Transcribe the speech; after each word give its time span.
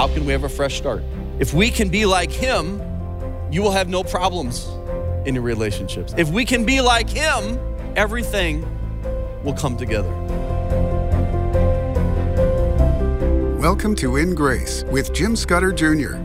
how 0.00 0.08
can 0.08 0.24
we 0.24 0.32
have 0.32 0.44
a 0.44 0.48
fresh 0.48 0.78
start? 0.78 1.02
If 1.40 1.52
we 1.52 1.70
can 1.70 1.90
be 1.90 2.06
like 2.06 2.32
Him, 2.32 2.80
you 3.52 3.60
will 3.60 3.70
have 3.70 3.90
no 3.90 4.02
problems 4.02 4.66
in 5.26 5.34
your 5.34 5.44
relationships. 5.44 6.14
If 6.16 6.30
we 6.30 6.46
can 6.46 6.64
be 6.64 6.80
like 6.80 7.10
Him, 7.10 7.60
everything 7.96 8.64
will 9.44 9.52
come 9.52 9.76
together. 9.76 10.08
Welcome 13.58 13.94
to 13.96 14.16
In 14.16 14.34
Grace 14.34 14.84
with 14.84 15.12
Jim 15.12 15.36
Scudder 15.36 15.70
Jr. 15.70 16.16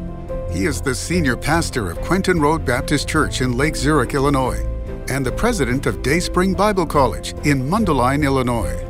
He 0.54 0.68
is 0.68 0.80
the 0.80 0.96
senior 0.96 1.36
pastor 1.36 1.92
of 1.92 2.00
Quentin 2.00 2.40
Road 2.40 2.64
Baptist 2.64 3.10
Church 3.10 3.42
in 3.42 3.58
Lake 3.58 3.76
Zurich, 3.76 4.14
Illinois, 4.14 4.66
and 5.10 5.26
the 5.26 5.34
president 5.34 5.86
of 5.86 6.02
Dayspring 6.02 6.54
Bible 6.54 6.86
College 6.86 7.34
in 7.46 7.62
Mundelein, 7.70 8.24
Illinois. 8.24 8.85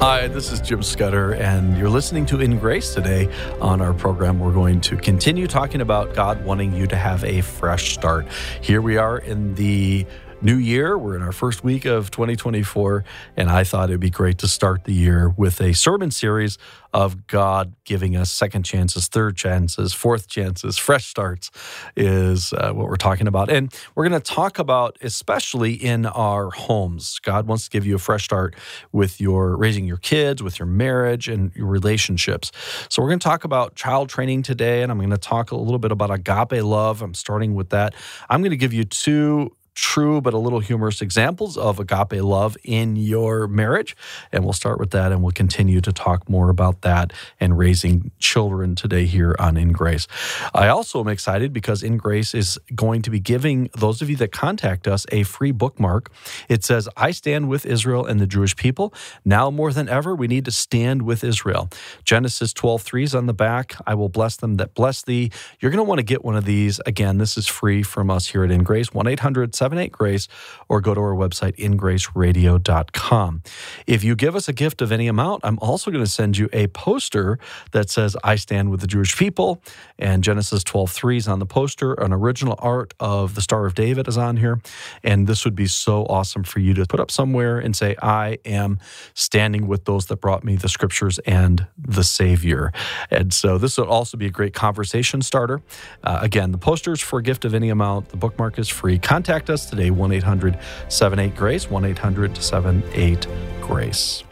Hi, 0.00 0.28
this 0.28 0.52
is 0.52 0.60
Jim 0.60 0.84
Scudder, 0.84 1.32
and 1.32 1.76
you're 1.76 1.90
listening 1.90 2.24
to 2.26 2.40
In 2.40 2.60
Grace 2.60 2.94
today. 2.94 3.28
On 3.60 3.80
our 3.80 3.92
program, 3.92 4.38
we're 4.38 4.52
going 4.52 4.80
to 4.82 4.96
continue 4.96 5.48
talking 5.48 5.80
about 5.80 6.14
God 6.14 6.44
wanting 6.44 6.72
you 6.72 6.86
to 6.86 6.94
have 6.94 7.24
a 7.24 7.40
fresh 7.40 7.94
start. 7.94 8.28
Here 8.60 8.80
we 8.80 8.96
are 8.96 9.18
in 9.18 9.56
the 9.56 10.06
new 10.40 10.56
year. 10.56 10.96
We're 10.96 11.16
in 11.16 11.22
our 11.22 11.32
first 11.32 11.64
week 11.64 11.84
of 11.84 12.10
2024, 12.10 13.04
and 13.36 13.50
I 13.50 13.64
thought 13.64 13.90
it'd 13.90 14.00
be 14.00 14.10
great 14.10 14.38
to 14.38 14.48
start 14.48 14.84
the 14.84 14.92
year 14.92 15.34
with 15.36 15.60
a 15.60 15.72
sermon 15.72 16.10
series 16.10 16.58
of 16.92 17.26
God 17.26 17.74
giving 17.84 18.16
us 18.16 18.30
second 18.30 18.62
chances, 18.62 19.08
third 19.08 19.36
chances, 19.36 19.92
fourth 19.92 20.26
chances, 20.26 20.78
fresh 20.78 21.06
starts 21.06 21.50
is 21.96 22.52
uh, 22.54 22.72
what 22.72 22.86
we're 22.86 22.96
talking 22.96 23.26
about. 23.26 23.50
And 23.50 23.74
we're 23.94 24.08
going 24.08 24.20
to 24.20 24.32
talk 24.32 24.58
about, 24.58 24.96
especially 25.02 25.74
in 25.74 26.06
our 26.06 26.50
homes, 26.50 27.18
God 27.18 27.46
wants 27.46 27.64
to 27.64 27.70
give 27.70 27.84
you 27.84 27.96
a 27.96 27.98
fresh 27.98 28.24
start 28.24 28.54
with 28.92 29.20
your 29.20 29.56
raising 29.56 29.86
your 29.86 29.98
kids, 29.98 30.42
with 30.42 30.58
your 30.58 30.66
marriage, 30.66 31.28
and 31.28 31.54
your 31.54 31.66
relationships. 31.66 32.52
So 32.88 33.02
we're 33.02 33.08
going 33.08 33.20
to 33.20 33.28
talk 33.28 33.44
about 33.44 33.74
child 33.74 34.08
training 34.08 34.42
today, 34.42 34.82
and 34.82 34.90
I'm 34.90 34.98
going 34.98 35.10
to 35.10 35.18
talk 35.18 35.50
a 35.50 35.56
little 35.56 35.78
bit 35.78 35.92
about 35.92 36.10
agape 36.10 36.62
love. 36.62 37.02
I'm 37.02 37.14
starting 37.14 37.54
with 37.54 37.70
that. 37.70 37.94
I'm 38.30 38.40
going 38.40 38.50
to 38.50 38.56
give 38.56 38.72
you 38.72 38.84
two 38.84 39.52
true 39.78 40.20
but 40.20 40.34
a 40.34 40.38
little 40.38 40.58
humorous 40.58 41.00
examples 41.00 41.56
of 41.56 41.78
agape 41.78 42.22
love 42.22 42.56
in 42.64 42.96
your 42.96 43.46
marriage. 43.46 43.96
And 44.32 44.44
we'll 44.44 44.52
start 44.52 44.80
with 44.80 44.90
that 44.90 45.12
and 45.12 45.22
we'll 45.22 45.32
continue 45.32 45.80
to 45.80 45.92
talk 45.92 46.28
more 46.28 46.50
about 46.50 46.82
that 46.82 47.12
and 47.38 47.56
raising 47.56 48.10
children 48.18 48.74
today 48.74 49.06
here 49.06 49.36
on 49.38 49.56
In 49.56 49.72
Grace. 49.72 50.08
I 50.52 50.68
also 50.68 51.00
am 51.00 51.08
excited 51.08 51.52
because 51.52 51.82
In 51.82 51.96
Grace 51.96 52.34
is 52.34 52.58
going 52.74 53.02
to 53.02 53.10
be 53.10 53.20
giving 53.20 53.70
those 53.76 54.02
of 54.02 54.10
you 54.10 54.16
that 54.16 54.32
contact 54.32 54.88
us 54.88 55.06
a 55.12 55.22
free 55.22 55.52
bookmark. 55.52 56.10
It 56.48 56.64
says, 56.64 56.88
I 56.96 57.12
stand 57.12 57.48
with 57.48 57.64
Israel 57.64 58.04
and 58.04 58.20
the 58.20 58.26
Jewish 58.26 58.56
people. 58.56 58.92
Now 59.24 59.50
more 59.50 59.72
than 59.72 59.88
ever, 59.88 60.14
we 60.14 60.26
need 60.26 60.44
to 60.46 60.50
stand 60.50 61.02
with 61.02 61.22
Israel. 61.22 61.68
Genesis 62.04 62.52
12 62.52 62.82
3 62.82 63.04
is 63.04 63.14
on 63.14 63.26
the 63.26 63.34
back. 63.34 63.76
I 63.86 63.94
will 63.94 64.08
bless 64.08 64.36
them 64.36 64.56
that 64.56 64.74
bless 64.74 65.02
thee. 65.02 65.30
You're 65.60 65.70
going 65.70 65.84
to 65.84 65.88
want 65.88 65.98
to 66.00 66.04
get 66.04 66.24
one 66.24 66.36
of 66.36 66.44
these. 66.44 66.80
Again, 66.84 67.18
this 67.18 67.36
is 67.36 67.46
free 67.46 67.82
from 67.82 68.10
us 68.10 68.28
here 68.28 68.44
at 68.44 68.50
In 68.50 68.64
Grace, 68.64 68.92
1 68.92 69.06
800 69.06 69.54
78 69.68 69.92
Grace, 69.92 70.28
or 70.68 70.80
go 70.80 70.94
to 70.94 71.00
our 71.00 71.14
website, 71.14 71.54
ingraceradio.com. 71.56 73.42
If 73.86 74.02
you 74.02 74.16
give 74.16 74.34
us 74.34 74.48
a 74.48 74.52
gift 74.54 74.80
of 74.80 74.90
any 74.90 75.08
amount, 75.08 75.42
I'm 75.44 75.58
also 75.60 75.90
going 75.90 76.02
to 76.02 76.10
send 76.10 76.38
you 76.38 76.48
a 76.54 76.68
poster 76.68 77.38
that 77.72 77.90
says, 77.90 78.16
I 78.24 78.36
stand 78.36 78.70
with 78.70 78.80
the 78.80 78.86
Jewish 78.86 79.16
people, 79.16 79.62
and 79.98 80.24
Genesis 80.24 80.64
12 80.64 80.90
3 80.90 81.16
is 81.18 81.28
on 81.28 81.38
the 81.38 81.46
poster. 81.46 81.92
An 81.94 82.14
original 82.14 82.54
art 82.58 82.94
of 82.98 83.34
the 83.34 83.42
Star 83.42 83.66
of 83.66 83.74
David 83.74 84.08
is 84.08 84.16
on 84.16 84.38
here. 84.38 84.60
And 85.04 85.26
this 85.26 85.44
would 85.44 85.54
be 85.54 85.66
so 85.66 86.06
awesome 86.06 86.44
for 86.44 86.60
you 86.60 86.72
to 86.74 86.86
put 86.86 86.98
up 86.98 87.10
somewhere 87.10 87.58
and 87.58 87.76
say, 87.76 87.94
I 88.00 88.38
am 88.46 88.78
standing 89.12 89.66
with 89.66 89.84
those 89.84 90.06
that 90.06 90.16
brought 90.22 90.44
me 90.44 90.56
the 90.56 90.68
scriptures 90.68 91.18
and 91.20 91.66
the 91.76 92.04
Savior. 92.04 92.72
And 93.10 93.34
so 93.34 93.58
this 93.58 93.76
would 93.76 93.88
also 93.88 94.16
be 94.16 94.26
a 94.26 94.30
great 94.30 94.54
conversation 94.54 95.20
starter. 95.20 95.60
Uh, 96.02 96.20
again, 96.22 96.52
the 96.52 96.58
posters 96.58 97.00
for 97.02 97.18
a 97.18 97.22
gift 97.22 97.44
of 97.44 97.52
any 97.52 97.68
amount, 97.68 98.08
the 98.08 98.16
bookmark 98.16 98.58
is 98.58 98.68
free. 98.68 98.98
Contact 98.98 99.50
us 99.50 99.57
today, 99.66 99.90
1 99.90 100.12
800 100.12 100.58
78 100.88 101.34
Grace, 101.36 101.70
1 101.70 101.84
800 101.84 102.36
78 102.36 103.26
Grace. 103.60 104.24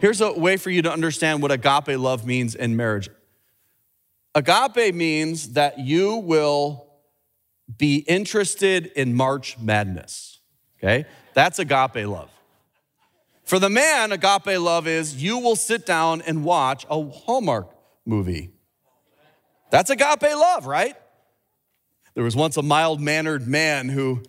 Here's 0.00 0.20
a 0.20 0.32
way 0.32 0.56
for 0.56 0.70
you 0.70 0.82
to 0.82 0.92
understand 0.92 1.42
what 1.42 1.52
agape 1.52 1.96
love 1.98 2.26
means 2.26 2.54
in 2.54 2.76
marriage. 2.76 3.08
Agape 4.34 4.94
means 4.94 5.52
that 5.52 5.78
you 5.78 6.16
will 6.16 6.88
be 7.78 7.98
interested 7.98 8.86
in 8.96 9.14
March 9.14 9.58
Madness. 9.58 10.40
Okay? 10.78 11.06
That's 11.34 11.58
agape 11.58 12.06
love. 12.06 12.30
For 13.44 13.58
the 13.58 13.70
man, 13.70 14.12
agape 14.12 14.58
love 14.58 14.86
is 14.86 15.22
you 15.22 15.38
will 15.38 15.56
sit 15.56 15.84
down 15.86 16.22
and 16.22 16.44
watch 16.44 16.86
a 16.90 17.04
Hallmark 17.04 17.70
movie. 18.06 18.50
That's 19.70 19.90
agape 19.90 20.22
love, 20.22 20.66
right? 20.66 20.96
There 22.14 22.24
was 22.24 22.36
once 22.36 22.56
a 22.56 22.62
mild 22.62 23.00
mannered 23.00 23.46
man 23.46 23.88
who 23.88 24.22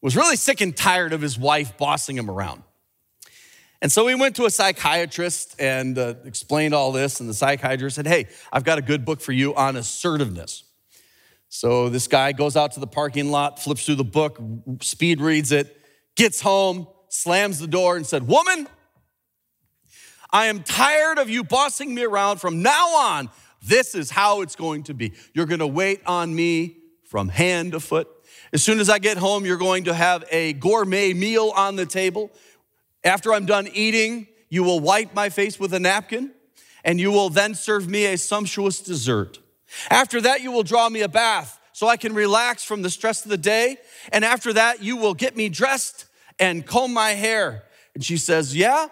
was 0.00 0.16
really 0.16 0.36
sick 0.36 0.60
and 0.60 0.76
tired 0.76 1.12
of 1.12 1.20
his 1.20 1.38
wife 1.38 1.78
bossing 1.78 2.16
him 2.16 2.28
around. 2.28 2.62
And 3.80 3.90
so 3.90 4.06
he 4.06 4.14
went 4.14 4.36
to 4.36 4.44
a 4.44 4.50
psychiatrist 4.50 5.56
and 5.60 5.98
uh, 5.98 6.14
explained 6.24 6.74
all 6.74 6.92
this. 6.92 7.20
And 7.20 7.28
the 7.28 7.34
psychiatrist 7.34 7.96
said, 7.96 8.06
Hey, 8.06 8.28
I've 8.52 8.64
got 8.64 8.78
a 8.78 8.82
good 8.82 9.04
book 9.04 9.20
for 9.20 9.32
you 9.32 9.54
on 9.54 9.76
assertiveness. 9.76 10.64
So 11.48 11.88
this 11.88 12.06
guy 12.06 12.32
goes 12.32 12.56
out 12.56 12.72
to 12.72 12.80
the 12.80 12.86
parking 12.86 13.30
lot, 13.30 13.58
flips 13.58 13.84
through 13.84 13.96
the 13.96 14.04
book, 14.04 14.40
speed 14.80 15.20
reads 15.20 15.52
it, 15.52 15.76
gets 16.16 16.40
home, 16.40 16.86
slams 17.08 17.58
the 17.58 17.66
door, 17.66 17.96
and 17.96 18.06
said, 18.06 18.26
Woman, 18.26 18.68
I 20.30 20.46
am 20.46 20.62
tired 20.62 21.18
of 21.18 21.28
you 21.28 21.44
bossing 21.44 21.94
me 21.94 22.04
around. 22.04 22.40
From 22.40 22.62
now 22.62 22.86
on, 22.96 23.30
this 23.62 23.94
is 23.94 24.10
how 24.10 24.40
it's 24.42 24.56
going 24.56 24.84
to 24.84 24.94
be. 24.94 25.12
You're 25.34 25.46
going 25.46 25.58
to 25.58 25.66
wait 25.66 26.00
on 26.06 26.34
me 26.34 26.81
from 27.12 27.28
hand 27.28 27.72
to 27.72 27.78
foot. 27.78 28.08
As 28.54 28.62
soon 28.62 28.80
as 28.80 28.88
I 28.88 28.98
get 28.98 29.18
home, 29.18 29.44
you're 29.44 29.58
going 29.58 29.84
to 29.84 29.92
have 29.92 30.24
a 30.30 30.54
gourmet 30.54 31.12
meal 31.12 31.52
on 31.54 31.76
the 31.76 31.84
table. 31.84 32.30
After 33.04 33.34
I'm 33.34 33.44
done 33.44 33.68
eating, 33.74 34.28
you 34.48 34.64
will 34.64 34.80
wipe 34.80 35.14
my 35.14 35.28
face 35.28 35.60
with 35.60 35.74
a 35.74 35.78
napkin, 35.78 36.30
and 36.82 36.98
you 36.98 37.10
will 37.10 37.28
then 37.28 37.54
serve 37.54 37.86
me 37.86 38.06
a 38.06 38.16
sumptuous 38.16 38.80
dessert. 38.80 39.40
After 39.90 40.22
that, 40.22 40.40
you 40.40 40.52
will 40.52 40.62
draw 40.62 40.88
me 40.88 41.02
a 41.02 41.08
bath 41.08 41.60
so 41.74 41.86
I 41.86 41.98
can 41.98 42.14
relax 42.14 42.64
from 42.64 42.80
the 42.80 42.88
stress 42.88 43.26
of 43.26 43.30
the 43.30 43.36
day. 43.36 43.76
And 44.10 44.24
after 44.24 44.54
that, 44.54 44.82
you 44.82 44.96
will 44.96 45.12
get 45.12 45.36
me 45.36 45.50
dressed 45.50 46.06
and 46.38 46.66
comb 46.66 46.94
my 46.94 47.10
hair. 47.10 47.64
And 47.94 48.02
she 48.02 48.16
says, 48.16 48.56
Yeah, 48.56 48.86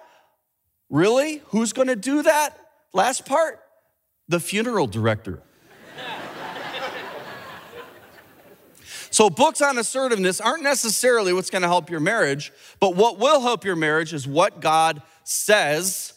really? 0.91 1.41
Who's 1.47 1.73
gonna 1.73 1.97
do 1.97 2.23
that? 2.23 2.51
Last 2.93 3.25
part? 3.25 3.61
The 4.29 4.41
funeral 4.41 4.89
director. 4.89 5.43
So, 9.11 9.29
books 9.29 9.61
on 9.61 9.77
assertiveness 9.77 10.41
aren't 10.41 10.63
necessarily 10.63 11.33
what's 11.33 11.51
going 11.51 11.63
to 11.63 11.69
help 11.69 11.91
your 11.91 12.01
marriage, 12.01 12.53
but 12.79 12.95
what 12.95 13.19
will 13.19 13.41
help 13.41 13.65
your 13.65 13.77
marriage 13.77 14.13
is 14.13 14.27
what 14.27 14.61
God 14.61 15.03
says 15.25 16.13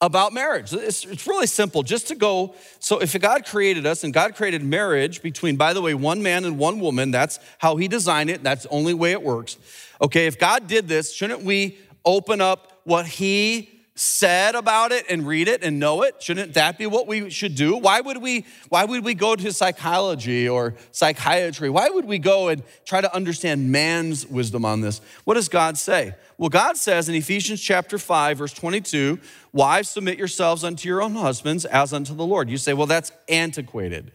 about 0.00 0.32
marriage. 0.32 0.72
It's, 0.72 1.04
it's, 1.04 1.26
really 1.26 1.46
simple. 1.46 1.82
Just 1.82 2.08
to 2.08 2.14
go, 2.14 2.54
so 2.78 3.00
if 3.00 3.18
God 3.20 3.44
created 3.46 3.84
us 3.86 4.04
and 4.04 4.14
God 4.14 4.34
created 4.34 4.62
marriage 4.62 5.22
between, 5.22 5.56
by 5.56 5.72
the 5.72 5.82
way, 5.82 5.94
one 5.94 6.22
man 6.22 6.44
and 6.44 6.58
one 6.58 6.80
woman, 6.80 7.10
that's 7.10 7.40
how 7.58 7.76
He 7.76 7.88
designed 7.88 8.30
it, 8.30 8.42
that's 8.42 8.64
the 8.64 8.68
only 8.70 8.94
way 8.94 9.12
it 9.12 9.22
works. 9.22 9.56
Okay, 10.00 10.26
if 10.26 10.38
God 10.38 10.66
did 10.66 10.88
this, 10.88 11.12
shouldn't 11.12 11.42
we 11.42 11.78
open 12.04 12.40
up 12.40 12.80
what 12.84 13.06
He 13.06 13.77
said 13.98 14.54
about 14.54 14.92
it 14.92 15.04
and 15.08 15.26
read 15.26 15.48
it 15.48 15.62
and 15.62 15.80
know 15.80 16.02
it? 16.02 16.22
Shouldn't 16.22 16.54
that 16.54 16.78
be 16.78 16.86
what 16.86 17.06
we 17.06 17.30
should 17.30 17.54
do? 17.54 17.76
Why 17.76 18.00
would 18.00 18.18
we 18.18 18.46
why 18.68 18.84
would 18.84 19.04
we 19.04 19.14
go 19.14 19.34
to 19.34 19.52
psychology 19.52 20.48
or 20.48 20.74
psychiatry? 20.92 21.68
Why 21.68 21.88
would 21.88 22.04
we 22.04 22.18
go 22.18 22.48
and 22.48 22.62
try 22.84 23.00
to 23.00 23.12
understand 23.14 23.72
man's 23.72 24.26
wisdom 24.26 24.64
on 24.64 24.82
this? 24.82 25.00
What 25.24 25.34
does 25.34 25.48
god 25.48 25.76
say? 25.76 26.14
Well 26.36 26.48
god 26.48 26.76
says 26.76 27.08
in 27.08 27.14
ephesians 27.16 27.60
chapter 27.60 27.98
5 27.98 28.38
verse 28.38 28.52
22 28.52 29.18
wives 29.52 29.88
submit 29.88 30.16
yourselves 30.16 30.62
unto 30.62 30.88
your 30.88 31.02
own 31.02 31.14
husbands 31.14 31.64
as 31.64 31.92
unto 31.92 32.14
the 32.14 32.24
lord. 32.24 32.48
You 32.48 32.56
say 32.56 32.74
well 32.74 32.86
that's 32.86 33.10
antiquated. 33.28 34.12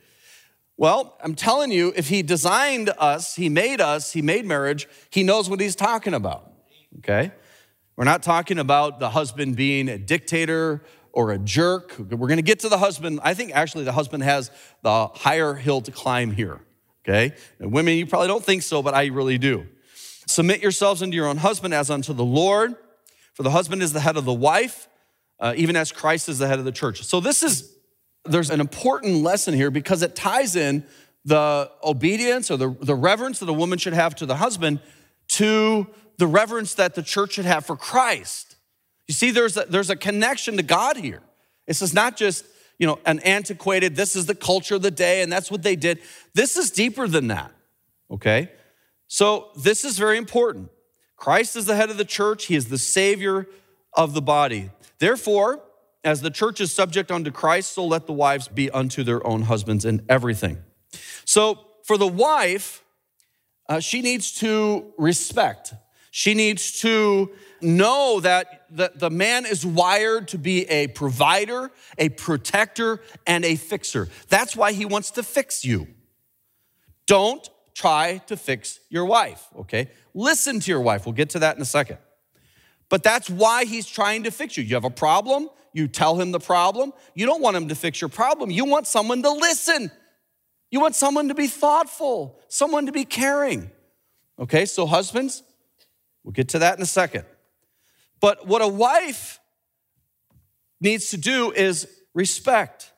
Well, 0.75 1.18
I'm 1.24 1.36
telling 1.36 1.72
you, 1.72 1.94
if 1.96 2.10
he 2.10 2.24
designed 2.24 2.90
us, 2.98 3.36
he 3.36 3.48
made 3.48 3.80
us, 3.80 4.12
he 4.12 4.24
made 4.24 4.44
marriage, 4.44 4.88
he 5.12 5.22
knows 5.22 5.48
what 5.48 5.60
he's 5.60 5.75
talking 5.75 6.16
about. 6.16 6.52
Okay? 6.98 7.31
We're 7.95 8.06
not 8.06 8.24
talking 8.24 8.57
about 8.57 9.00
the 9.00 9.10
husband 9.10 9.56
being 9.56 9.88
a 9.88 9.98
dictator 9.98 10.81
or 11.12 11.31
a 11.31 11.38
jerk. 11.38 11.95
We're 12.00 12.28
going 12.28 12.38
to 12.38 12.42
get 12.42 12.60
to 12.62 12.69
the 12.69 12.80
husband. 12.80 13.19
I 13.24 13.36
think 13.36 13.51
actually 13.54 13.84
the 13.84 13.92
husband 13.92 14.24
has 14.24 14.50
the 14.81 15.07
higher 15.07 15.54
hill 15.54 15.81
to 15.81 15.92
climb 15.92 16.31
here. 16.31 16.60
Okay? 17.07 17.36
And 17.60 17.72
women, 17.72 17.95
you 17.95 18.07
probably 18.07 18.30
don't 18.30 18.44
think 18.44 18.63
so, 18.63 18.81
but 18.81 18.95
I 18.95 19.06
really 19.07 19.38
do. 19.38 19.68
Submit 20.25 20.62
yourselves 20.62 21.04
unto 21.04 21.16
your 21.16 21.28
own 21.28 21.38
husband 21.38 21.74
as 21.74 21.92
unto 21.92 22.13
the 22.13 22.24
Lord, 22.24 22.75
for 23.34 23.44
the 23.44 23.51
husband 23.51 23.84
is 23.84 23.94
the 23.94 24.00
head 24.00 24.18
of 24.18 24.25
the 24.25 24.34
wife, 24.34 24.88
uh, 25.40 25.54
even 25.56 25.75
as 25.75 25.92
Christ 25.92 26.30
is 26.30 26.40
the 26.40 26.48
head 26.48 26.60
of 26.60 26.66
the 26.66 26.72
church. 26.72 27.04
So 27.04 27.19
this 27.19 27.44
is, 27.44 27.75
there's 28.25 28.50
an 28.50 28.60
important 28.60 29.22
lesson 29.22 29.54
here 29.54 29.69
because 29.69 30.01
it 30.01 30.16
ties 30.16 30.56
in 30.56 30.86
the 31.25 31.69
obedience 31.84 32.50
or 32.50 32.57
the, 32.57 32.75
the 32.81 32.95
reverence 32.95 33.40
that 33.40 33.50
a 33.50 33.54
woman 33.54 33.78
should 33.78 33.94
have 33.94 34.16
to 34.16 34.25
the 34.25 34.38
husband 34.38 34.80
to 35.28 35.88
the 36.18 36.27
reverence 36.27 36.75
that 36.75 36.95
the 36.95 37.04
church 37.04 37.33
should 37.33 37.45
have 37.45 37.65
for 37.65 37.75
Christ. 37.75 38.56
You 39.07 39.13
see, 39.13 39.31
there's 39.31 39.57
a, 39.57 39.65
there's 39.68 39.89
a 39.89 39.95
connection 39.95 40.57
to 40.57 40.63
God 40.63 40.98
here. 40.98 41.21
This 41.68 41.81
is 41.81 41.94
not 41.94 42.18
just, 42.18 42.45
you 42.77 42.88
know, 42.88 43.00
an 43.06 43.19
antiquated, 43.19 43.95
this 43.95 44.15
is 44.15 44.25
the 44.25 44.36
culture 44.36 44.75
of 44.75 44.81
the 44.81 44.92
day 44.92 45.21
and 45.21 45.31
that's 45.31 45.51
what 45.51 45.63
they 45.63 45.75
did. 45.75 46.00
This 46.33 46.57
is 46.57 46.71
deeper 46.71 47.07
than 47.07 47.27
that, 47.27 47.51
okay? 48.12 48.51
So 49.07 49.50
this 49.56 49.86
is 49.86 49.98
very 49.98 50.18
important. 50.18 50.69
Christ 51.15 51.56
is 51.56 51.65
the 51.65 51.75
head 51.75 51.89
of 51.89 51.98
the 51.98 52.06
church, 52.06 52.45
he 52.45 52.56
is 52.56 52.69
the 52.69 52.77
savior 52.77 53.48
of 53.94 54.13
the 54.13 54.21
body. 54.21 54.71
Therefore, 55.00 55.62
as 56.04 56.21
the 56.21 56.31
church 56.31 56.59
is 56.59 56.74
subject 56.74 57.12
unto 57.12 57.31
Christ, 57.31 57.74
so 57.74 57.86
let 57.86 58.07
the 58.07 58.13
wives 58.13 58.48
be 58.48 58.69
unto 58.69 59.04
their 59.04 59.25
own 59.25 59.44
husbands 59.44 59.86
in 59.86 60.06
everything. 60.09 60.57
So 61.25 61.59
for 61.83 61.98
the 61.98 62.07
wife, 62.07 62.83
uh, 63.69 63.80
she 63.80 64.01
needs 64.01 64.33
to 64.39 64.94
respect. 64.98 65.74
She 66.15 66.36
needs 66.36 66.80
to 66.81 67.31
know 67.60 68.19
that 68.19 68.68
the, 68.69 68.92
the 68.94 69.10
man 69.10 69.48
is 69.48 69.65
wired 69.65 70.27
to 70.27 70.38
be 70.38 70.69
a 70.69 70.86
provider, 70.89 71.71
a 71.98 72.10
protector, 72.10 73.01
and 73.25 73.44
a 73.44 73.56
fixer. 73.56 74.10
That's 74.30 74.56
why 74.56 74.74
he 74.74 74.86
wants 74.86 75.10
to 75.12 75.24
fix 75.24 75.65
you. 75.65 75.88
Don't 77.07 77.50
try 77.74 78.19
to 78.27 78.38
fix 78.38 78.80
your 78.92 79.06
wife, 79.06 79.44
okay? 79.62 79.89
Listen 80.13 80.60
to 80.60 80.69
your 80.69 80.81
wife. 80.81 81.07
We'll 81.07 81.13
get 81.13 81.31
to 81.31 81.39
that 81.39 81.56
in 81.56 81.63
a 81.63 81.65
second. 81.65 81.98
But 82.89 83.01
that's 83.01 83.27
why 83.27 83.66
he's 83.66 83.88
trying 83.88 84.21
to 84.25 84.30
fix 84.30 84.56
you. 84.56 84.63
You 84.63 84.75
have 84.75 84.86
a 84.86 84.92
problem, 84.92 85.50
you 85.74 85.88
tell 85.88 86.21
him 86.21 86.31
the 86.31 86.39
problem. 86.39 86.94
You 87.16 87.25
don't 87.25 87.42
want 87.42 87.57
him 87.57 87.69
to 87.69 87.75
fix 87.75 88.00
your 88.00 88.12
problem. 88.12 88.51
You 88.51 88.66
want 88.66 88.86
someone 88.86 89.24
to 89.24 89.31
listen. 89.31 89.89
You 90.69 90.80
want 90.80 90.94
someone 90.94 91.30
to 91.30 91.33
be 91.33 91.48
thoughtful, 91.48 92.39
someone 92.50 92.86
to 92.86 92.92
be 92.92 93.04
caring. 93.04 93.71
Okay, 94.38 94.68
so 94.68 94.86
husbands, 94.86 95.42
we'll 96.24 96.31
get 96.31 96.50
to 96.50 96.60
that 96.60 96.78
in 96.78 96.84
a 96.84 96.88
second. 96.88 97.25
But 98.20 98.48
what 98.48 98.62
a 98.62 98.68
wife 98.68 99.40
needs 100.80 101.10
to 101.10 101.18
do 101.18 101.52
is 101.52 101.88
respect. 102.14 102.92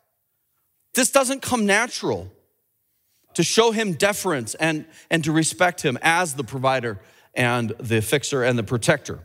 This 0.93 1.11
doesn't 1.11 1.41
come 1.41 1.65
natural 1.65 2.31
to 3.33 3.43
show 3.43 3.71
him 3.71 3.93
deference 3.93 4.55
and, 4.55 4.85
and 5.09 5.23
to 5.23 5.31
respect 5.31 5.81
him 5.81 5.97
as 6.01 6.35
the 6.35 6.43
provider 6.43 6.99
and 7.33 7.71
the 7.79 8.01
fixer 8.01 8.43
and 8.43 8.57
the 8.57 8.63
protector. 8.63 9.19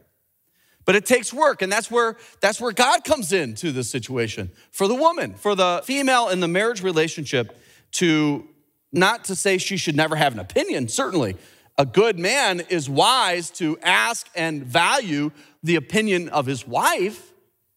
But 0.85 0.96
it 0.96 1.06
takes 1.06 1.32
work, 1.32 1.62
and 1.62 1.70
that's 1.70 1.91
where 1.91 2.17
that's 2.41 2.61
where 2.61 2.73
God 2.73 3.05
comes 3.05 3.32
into 3.32 3.70
the 3.70 3.85
situation 3.85 4.50
for 4.73 4.88
the 4.88 4.94
woman, 4.94 5.35
for 5.35 5.55
the 5.55 5.82
female 5.85 6.29
in 6.29 6.41
the 6.41 6.49
marriage 6.49 6.82
relationship 6.82 7.56
to 7.93 8.49
not 8.93 9.25
to 9.25 9.37
say 9.37 9.58
she 9.58 9.76
should 9.76 9.94
never 9.94 10.17
have 10.17 10.32
an 10.32 10.41
opinion, 10.41 10.88
certainly. 10.88 11.37
A 11.81 11.87
good 11.87 12.19
man 12.19 12.61
is 12.69 12.91
wise 12.91 13.49
to 13.53 13.79
ask 13.81 14.29
and 14.37 14.62
value 14.62 15.31
the 15.62 15.77
opinion 15.77 16.29
of 16.29 16.44
his 16.44 16.67
wife, 16.67 17.32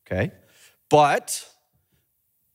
okay? 0.06 0.34
But 0.90 1.50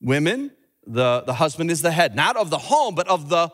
women, 0.02 0.50
the, 0.86 1.22
the 1.22 1.32
husband 1.32 1.70
is 1.70 1.80
the 1.80 1.90
head, 1.90 2.14
not 2.14 2.36
of 2.36 2.50
the 2.50 2.58
home, 2.58 2.94
but 2.94 3.08
of 3.08 3.30
the 3.30 3.50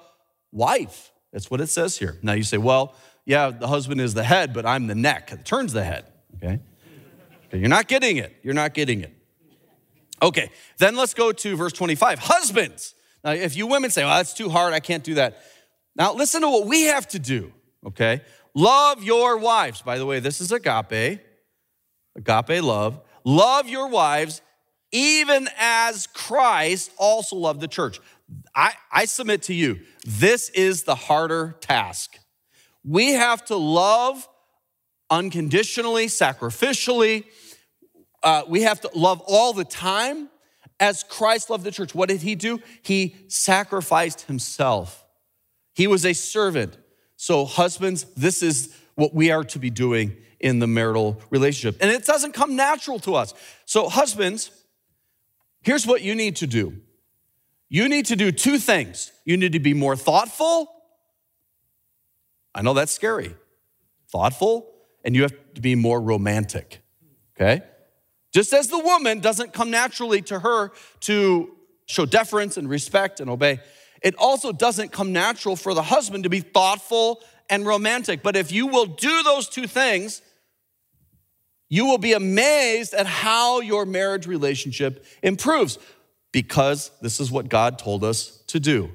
wife. 0.50 1.12
That's 1.32 1.48
what 1.48 1.60
it 1.60 1.68
says 1.68 1.96
here. 1.96 2.18
Now 2.20 2.32
you 2.32 2.42
say, 2.42 2.56
well, 2.56 2.96
yeah, 3.26 3.50
the 3.50 3.68
husband 3.68 4.00
is 4.00 4.12
the 4.12 4.24
head, 4.24 4.52
but 4.52 4.66
I'm 4.66 4.88
the 4.88 4.96
neck. 4.96 5.30
It 5.30 5.44
turns 5.44 5.72
the 5.72 5.84
head, 5.84 6.04
okay? 6.38 6.58
okay? 7.46 7.58
You're 7.58 7.68
not 7.68 7.86
getting 7.86 8.16
it. 8.16 8.34
You're 8.42 8.54
not 8.54 8.74
getting 8.74 9.02
it. 9.02 9.16
Okay, 10.20 10.50
then 10.78 10.96
let's 10.96 11.14
go 11.14 11.30
to 11.30 11.56
verse 11.56 11.72
25. 11.72 12.18
Husbands. 12.18 12.96
Now, 13.22 13.34
if 13.34 13.56
you 13.56 13.68
women 13.68 13.90
say, 13.90 14.02
well, 14.02 14.16
that's 14.16 14.34
too 14.34 14.48
hard, 14.48 14.74
I 14.74 14.80
can't 14.80 15.04
do 15.04 15.14
that. 15.14 15.38
Now, 15.94 16.12
listen 16.12 16.40
to 16.40 16.48
what 16.48 16.66
we 16.66 16.86
have 16.86 17.06
to 17.10 17.20
do, 17.20 17.52
okay? 17.86 18.22
Love 18.54 19.02
your 19.02 19.36
wives. 19.36 19.82
By 19.82 19.98
the 19.98 20.06
way, 20.06 20.20
this 20.20 20.40
is 20.40 20.52
agape, 20.52 21.20
agape 22.16 22.62
love. 22.62 23.00
Love 23.24 23.68
your 23.68 23.88
wives 23.88 24.42
even 24.94 25.48
as 25.58 26.06
Christ 26.06 26.92
also 26.98 27.34
loved 27.34 27.60
the 27.60 27.68
church. 27.68 28.00
I, 28.54 28.74
I 28.92 29.06
submit 29.06 29.42
to 29.42 29.54
you, 29.54 29.80
this 30.06 30.50
is 30.50 30.84
the 30.84 30.94
harder 30.94 31.56
task. 31.60 32.16
We 32.84 33.12
have 33.14 33.44
to 33.46 33.56
love 33.56 34.28
unconditionally, 35.10 36.06
sacrificially. 36.06 37.24
Uh, 38.22 38.42
we 38.46 38.62
have 38.62 38.80
to 38.82 38.90
love 38.94 39.20
all 39.26 39.52
the 39.52 39.64
time 39.64 40.28
as 40.78 41.02
Christ 41.02 41.50
loved 41.50 41.64
the 41.64 41.72
church. 41.72 41.92
What 41.92 42.08
did 42.08 42.22
he 42.22 42.36
do? 42.36 42.60
He 42.82 43.16
sacrificed 43.26 44.22
himself. 44.22 45.04
He 45.74 45.88
was 45.88 46.06
a 46.06 46.12
servant. 46.12 46.78
So, 47.24 47.46
husbands, 47.46 48.04
this 48.18 48.42
is 48.42 48.76
what 48.96 49.14
we 49.14 49.30
are 49.30 49.44
to 49.44 49.58
be 49.58 49.70
doing 49.70 50.14
in 50.40 50.58
the 50.58 50.66
marital 50.66 51.18
relationship. 51.30 51.80
And 51.80 51.90
it 51.90 52.04
doesn't 52.04 52.32
come 52.32 52.54
natural 52.54 52.98
to 52.98 53.14
us. 53.14 53.32
So, 53.64 53.88
husbands, 53.88 54.50
here's 55.62 55.86
what 55.86 56.02
you 56.02 56.14
need 56.14 56.36
to 56.36 56.46
do 56.46 56.82
you 57.70 57.88
need 57.88 58.04
to 58.06 58.16
do 58.16 58.30
two 58.30 58.58
things. 58.58 59.10
You 59.24 59.38
need 59.38 59.52
to 59.52 59.58
be 59.58 59.72
more 59.72 59.96
thoughtful. 59.96 60.70
I 62.54 62.60
know 62.60 62.74
that's 62.74 62.92
scary. 62.92 63.34
Thoughtful, 64.12 64.70
and 65.02 65.16
you 65.16 65.22
have 65.22 65.32
to 65.54 65.62
be 65.62 65.76
more 65.76 66.02
romantic. 66.02 66.82
Okay? 67.34 67.62
Just 68.34 68.52
as 68.52 68.68
the 68.68 68.78
woman 68.78 69.20
doesn't 69.20 69.54
come 69.54 69.70
naturally 69.70 70.20
to 70.20 70.40
her 70.40 70.72
to 71.00 71.56
show 71.86 72.04
deference 72.04 72.58
and 72.58 72.68
respect 72.68 73.18
and 73.18 73.30
obey, 73.30 73.60
it 74.04 74.14
also 74.16 74.52
doesn't 74.52 74.92
come 74.92 75.12
natural 75.12 75.56
for 75.56 75.72
the 75.72 75.82
husband 75.82 76.24
to 76.24 76.30
be 76.30 76.40
thoughtful 76.40 77.22
and 77.48 77.66
romantic. 77.66 78.22
But 78.22 78.36
if 78.36 78.52
you 78.52 78.66
will 78.66 78.84
do 78.84 79.22
those 79.22 79.48
two 79.48 79.66
things, 79.66 80.20
you 81.70 81.86
will 81.86 81.98
be 81.98 82.12
amazed 82.12 82.92
at 82.92 83.06
how 83.06 83.60
your 83.60 83.86
marriage 83.86 84.26
relationship 84.26 85.06
improves 85.22 85.78
because 86.32 86.90
this 87.00 87.18
is 87.18 87.32
what 87.32 87.48
God 87.48 87.78
told 87.78 88.04
us 88.04 88.42
to 88.48 88.60
do. 88.60 88.92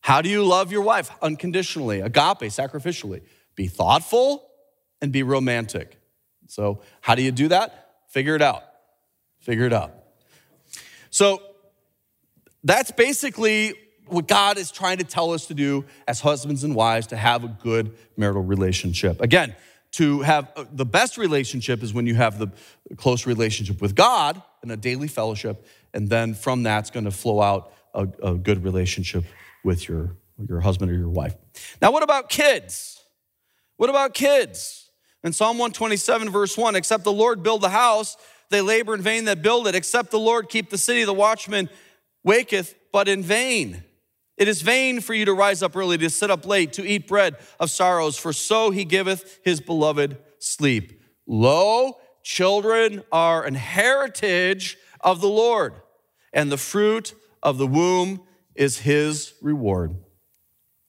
How 0.00 0.20
do 0.20 0.28
you 0.28 0.44
love 0.44 0.72
your 0.72 0.82
wife? 0.82 1.10
Unconditionally, 1.22 2.00
agape, 2.00 2.50
sacrificially. 2.50 3.22
Be 3.54 3.68
thoughtful 3.68 4.48
and 5.00 5.12
be 5.12 5.22
romantic. 5.22 5.96
So, 6.48 6.80
how 7.00 7.14
do 7.14 7.22
you 7.22 7.30
do 7.30 7.48
that? 7.48 7.90
Figure 8.08 8.34
it 8.34 8.42
out. 8.42 8.64
Figure 9.38 9.66
it 9.66 9.72
out. 9.72 9.94
So, 11.10 11.40
that's 12.64 12.90
basically 12.90 13.74
what 14.12 14.28
God 14.28 14.58
is 14.58 14.70
trying 14.70 14.98
to 14.98 15.04
tell 15.04 15.32
us 15.32 15.46
to 15.46 15.54
do 15.54 15.84
as 16.06 16.20
husbands 16.20 16.64
and 16.64 16.74
wives 16.74 17.08
to 17.08 17.16
have 17.16 17.44
a 17.44 17.48
good 17.48 17.96
marital 18.16 18.42
relationship. 18.42 19.20
Again, 19.20 19.54
to 19.92 20.20
have 20.20 20.52
uh, 20.56 20.64
the 20.72 20.84
best 20.84 21.18
relationship 21.18 21.82
is 21.82 21.92
when 21.92 22.06
you 22.06 22.14
have 22.14 22.38
the 22.38 22.50
close 22.96 23.26
relationship 23.26 23.80
with 23.80 23.94
God 23.94 24.40
and 24.62 24.70
a 24.70 24.76
daily 24.76 25.08
fellowship, 25.08 25.66
and 25.92 26.08
then 26.08 26.34
from 26.34 26.62
that's 26.62 26.90
going 26.90 27.04
to 27.04 27.10
flow 27.10 27.40
out 27.40 27.72
a, 27.94 28.06
a 28.22 28.34
good 28.34 28.62
relationship 28.62 29.24
with 29.64 29.88
your, 29.88 30.16
your 30.48 30.60
husband 30.60 30.90
or 30.90 30.94
your 30.94 31.08
wife. 31.08 31.34
Now, 31.82 31.90
what 31.90 32.02
about 32.02 32.28
kids? 32.28 33.02
What 33.76 33.90
about 33.90 34.14
kids? 34.14 34.90
In 35.24 35.32
Psalm 35.32 35.58
127, 35.58 36.30
verse 36.30 36.56
1, 36.56 36.76
except 36.76 37.04
the 37.04 37.12
Lord 37.12 37.42
build 37.42 37.60
the 37.60 37.70
house, 37.70 38.16
they 38.50 38.60
labor 38.60 38.94
in 38.94 39.02
vain 39.02 39.24
that 39.26 39.42
build 39.42 39.66
it. 39.66 39.74
Except 39.74 40.10
the 40.10 40.18
Lord 40.18 40.48
keep 40.48 40.70
the 40.70 40.78
city, 40.78 41.04
the 41.04 41.12
watchman 41.12 41.68
waketh, 42.24 42.74
but 42.92 43.08
in 43.08 43.22
vain. 43.22 43.84
It 44.40 44.48
is 44.48 44.62
vain 44.62 45.02
for 45.02 45.12
you 45.12 45.26
to 45.26 45.34
rise 45.34 45.62
up 45.62 45.76
early, 45.76 45.98
to 45.98 46.08
sit 46.08 46.30
up 46.30 46.46
late, 46.46 46.72
to 46.72 46.82
eat 46.82 47.06
bread 47.06 47.36
of 47.60 47.70
sorrows, 47.70 48.16
for 48.16 48.32
so 48.32 48.70
he 48.70 48.86
giveth 48.86 49.38
his 49.44 49.60
beloved 49.60 50.16
sleep. 50.38 51.02
Lo, 51.26 51.98
children 52.22 53.02
are 53.12 53.44
an 53.44 53.54
heritage 53.54 54.78
of 55.02 55.20
the 55.20 55.28
Lord, 55.28 55.74
and 56.32 56.50
the 56.50 56.56
fruit 56.56 57.12
of 57.42 57.58
the 57.58 57.66
womb 57.66 58.22
is 58.54 58.78
his 58.78 59.34
reward. 59.42 59.94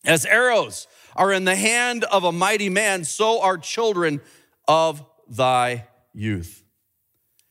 As 0.06 0.26
arrows 0.26 0.88
are 1.18 1.34
in 1.34 1.44
the 1.44 1.58
hand 1.58 2.06
of 2.06 2.24
a 2.24 2.32
mighty 2.32 2.70
man, 2.70 3.04
so 3.04 3.42
are 3.42 3.58
children 3.58 4.22
of 4.66 5.06
thy 5.28 5.88
youth. 6.14 6.64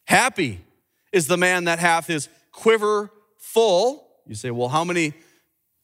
Happy 0.06 0.64
is 1.12 1.26
the 1.26 1.36
man 1.36 1.64
that 1.64 1.78
hath 1.78 2.06
his 2.06 2.30
quiver 2.52 3.10
full. 3.36 4.08
You 4.26 4.34
say, 4.34 4.50
well, 4.50 4.70
how 4.70 4.82
many? 4.82 5.12